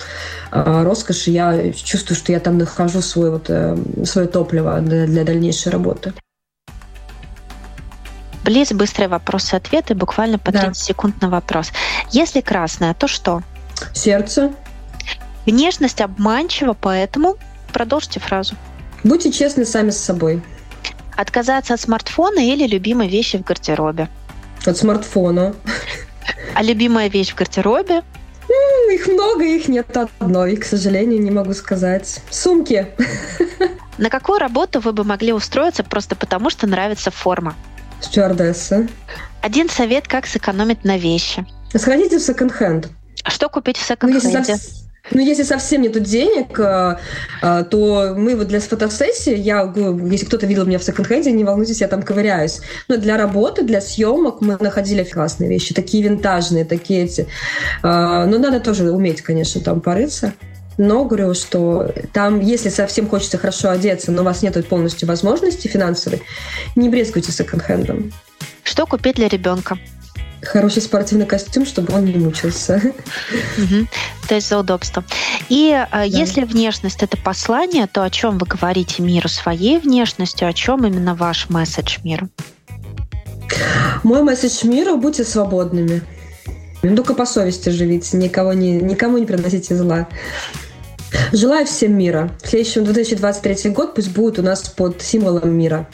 э, 0.51 0.83
роскоши, 0.83 1.31
я 1.31 1.71
чувствую, 1.73 2.17
что 2.17 2.31
я 2.31 2.39
там 2.39 2.57
нахожу 2.57 3.01
свой, 3.01 3.31
вот, 3.31 3.45
э, 3.49 3.75
свое 4.05 4.27
топливо 4.27 4.79
для, 4.79 5.05
для 5.07 5.23
дальнейшей 5.23 5.71
работы. 5.71 6.13
Близ, 8.47 8.71
быстрые 8.71 9.09
вопросы-ответы, 9.09 9.93
буквально 9.93 10.39
по 10.39 10.53
30 10.53 10.67
да. 10.69 10.73
секунд 10.73 11.21
на 11.21 11.29
вопрос. 11.29 11.73
Если 12.11 12.39
красное, 12.39 12.93
то 12.93 13.05
что? 13.05 13.41
Сердце. 13.93 14.53
Внешность 15.45 15.99
обманчива, 15.99 16.73
поэтому 16.73 17.35
продолжите 17.73 18.21
фразу. 18.21 18.55
Будьте 19.03 19.33
честны 19.33 19.65
сами 19.65 19.89
с 19.89 19.97
собой. 19.97 20.41
Отказаться 21.17 21.73
от 21.73 21.81
смартфона 21.81 22.39
или 22.39 22.65
любимой 22.65 23.09
вещи 23.09 23.37
в 23.37 23.43
гардеробе? 23.43 24.07
От 24.65 24.77
смартфона. 24.77 25.53
А 26.55 26.63
любимая 26.63 27.09
вещь 27.09 27.33
в 27.33 27.35
гардеробе? 27.35 28.01
Их 28.93 29.07
много, 29.07 29.43
их 29.43 29.67
нет 29.67 29.87
одной, 29.97 30.55
к 30.55 30.63
сожалению, 30.63 31.21
не 31.21 31.31
могу 31.31 31.53
сказать. 31.53 32.21
Сумки. 32.29 32.87
На 33.97 34.09
какую 34.09 34.39
работу 34.39 34.79
вы 34.79 34.93
бы 34.93 35.03
могли 35.03 35.33
устроиться 35.33 35.83
просто 35.83 36.15
потому, 36.15 36.49
что 36.49 36.65
нравится 36.65 37.11
форма? 37.11 37.53
Стюардесса. 38.01 38.87
Один 39.41 39.69
совет, 39.69 40.07
как 40.07 40.25
сэкономить 40.25 40.83
на 40.83 40.97
вещи. 40.97 41.45
Сходите 41.73 42.17
в 42.17 42.21
секонд-хенд. 42.21 42.89
А 43.23 43.29
что 43.29 43.49
купить 43.49 43.77
в 43.77 43.85
секонд-хенде? 43.85 44.29
Ну, 44.31 44.39
если, 44.39 44.55
ну, 45.11 45.21
если 45.21 45.43
совсем 45.43 45.81
нету 45.81 45.99
денег, 45.99 46.59
э, 46.59 46.97
э, 47.41 47.63
то 47.69 48.13
мы 48.17 48.35
вот 48.35 48.47
для 48.47 48.59
фотосессии, 48.59 49.35
я, 49.35 49.73
если 50.09 50.25
кто-то 50.25 50.45
видел 50.45 50.65
меня 50.65 50.79
в 50.79 50.83
секонд-хенде, 50.83 51.31
не 51.31 51.43
волнуйтесь, 51.43 51.81
я 51.81 51.87
там 51.87 52.03
ковыряюсь. 52.03 52.61
Но 52.87 52.97
для 52.97 53.17
работы, 53.17 53.63
для 53.63 53.81
съемок 53.81 54.41
мы 54.41 54.57
находили 54.59 55.03
классные 55.03 55.49
вещи, 55.49 55.73
такие 55.73 56.03
винтажные, 56.03 56.65
такие 56.65 57.03
эти. 57.03 57.27
Э, 57.83 58.25
но 58.25 58.37
надо 58.37 58.59
тоже 58.59 58.91
уметь, 58.91 59.21
конечно, 59.21 59.61
там 59.61 59.81
порыться. 59.81 60.33
Но 60.77 61.05
говорю, 61.05 61.33
что 61.33 61.91
там, 62.13 62.39
если 62.39 62.69
совсем 62.69 63.09
хочется 63.09 63.37
хорошо 63.37 63.69
одеться, 63.69 64.11
но 64.11 64.21
у 64.21 64.25
вас 64.25 64.41
нет 64.43 64.67
полностью 64.67 65.07
возможности 65.07 65.67
финансовой, 65.67 66.21
не 66.75 66.89
брезгуйте 66.89 67.31
секонд-хендом. 67.31 68.13
Что 68.63 68.85
купить 68.85 69.15
для 69.15 69.27
ребенка? 69.27 69.77
Хороший 70.43 70.83
спортивный 70.83 71.25
костюм, 71.25 71.65
чтобы 71.65 71.93
он 71.95 72.05
не 72.05 72.13
мучился. 72.13 72.75
Угу. 73.57 73.87
То 74.27 74.35
есть 74.35 74.47
за 74.49 74.59
удобство. 74.59 75.03
И 75.49 75.71
э, 75.71 75.87
да. 75.91 76.03
если 76.03 76.43
внешность 76.43 77.01
это 77.01 77.17
послание, 77.17 77.87
то 77.87 78.03
о 78.03 78.09
чем 78.11 78.37
вы 78.37 78.45
говорите 78.45 79.01
миру 79.01 79.29
своей 79.29 79.79
внешностью, 79.79 80.47
о 80.47 80.53
чем 80.53 80.85
именно 80.85 81.15
ваш 81.15 81.49
месседж 81.49 81.97
миру? 82.03 82.29
Мой 84.03 84.21
месседж 84.21 84.67
миру– 84.67 84.97
будьте 84.97 85.23
свободными. 85.23 86.01
Только 86.81 87.15
по 87.15 87.25
совести 87.25 87.69
живите, 87.69 88.17
никого 88.17 88.53
не, 88.53 88.79
никому 88.79 89.17
не 89.17 89.25
приносите 89.25 89.75
зла. 89.75 90.07
Желаю 91.31 91.65
всем 91.65 91.97
мира. 91.97 92.31
В 92.43 92.47
следующем 92.47 92.83
2023 92.83 93.71
год 93.71 93.95
пусть 93.95 94.13
будет 94.13 94.39
у 94.39 94.41
нас 94.41 94.67
под 94.69 95.01
символом 95.01 95.51
мира. 95.51 95.87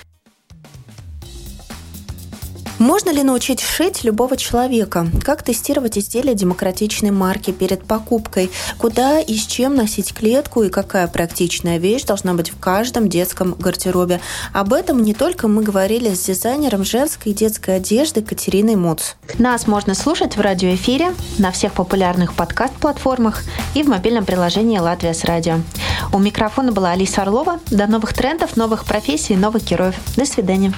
Можно 2.83 3.11
ли 3.11 3.23
научить 3.23 3.61
шить 3.61 4.03
любого 4.03 4.35
человека? 4.35 5.07
Как 5.23 5.41
тестировать 5.41 5.97
изделия 5.97 6.33
демократичной 6.33 7.11
марки 7.11 7.51
перед 7.51 7.85
покупкой? 7.85 8.51
Куда 8.77 9.21
и 9.21 9.37
с 9.37 9.45
чем 9.45 9.75
носить 9.75 10.13
клетку 10.13 10.63
и 10.63 10.69
какая 10.69 11.07
практичная 11.07 11.77
вещь 11.77 12.03
должна 12.03 12.33
быть 12.33 12.49
в 12.49 12.59
каждом 12.59 13.07
детском 13.07 13.53
гардеробе? 13.57 14.19
Об 14.51 14.73
этом 14.73 15.01
не 15.01 15.13
только 15.13 15.47
мы 15.47 15.63
говорили 15.63 16.13
с 16.13 16.25
дизайнером 16.25 16.83
женской 16.83 17.31
и 17.31 17.35
детской 17.35 17.77
одежды 17.77 18.21
Катериной 18.21 18.75
Муц. 18.75 19.13
Нас 19.39 19.65
можно 19.65 19.95
слушать 19.95 20.35
в 20.35 20.41
радиоэфире, 20.41 21.13
на 21.37 21.51
всех 21.51 21.71
популярных 21.71 22.33
подкаст-платформах 22.33 23.43
и 23.75 23.83
в 23.83 23.87
мобильном 23.87 24.25
приложении 24.25 24.77
«Латвия 24.77 25.13
с 25.13 25.23
радио». 25.23 25.61
У 26.11 26.19
микрофона 26.19 26.73
была 26.73 26.91
Алиса 26.91 27.21
Орлова. 27.21 27.61
До 27.71 27.87
новых 27.87 28.13
трендов, 28.13 28.57
новых 28.57 28.83
профессий, 28.83 29.37
новых 29.37 29.63
героев. 29.63 29.95
До 30.17 30.25
свидания. 30.25 30.73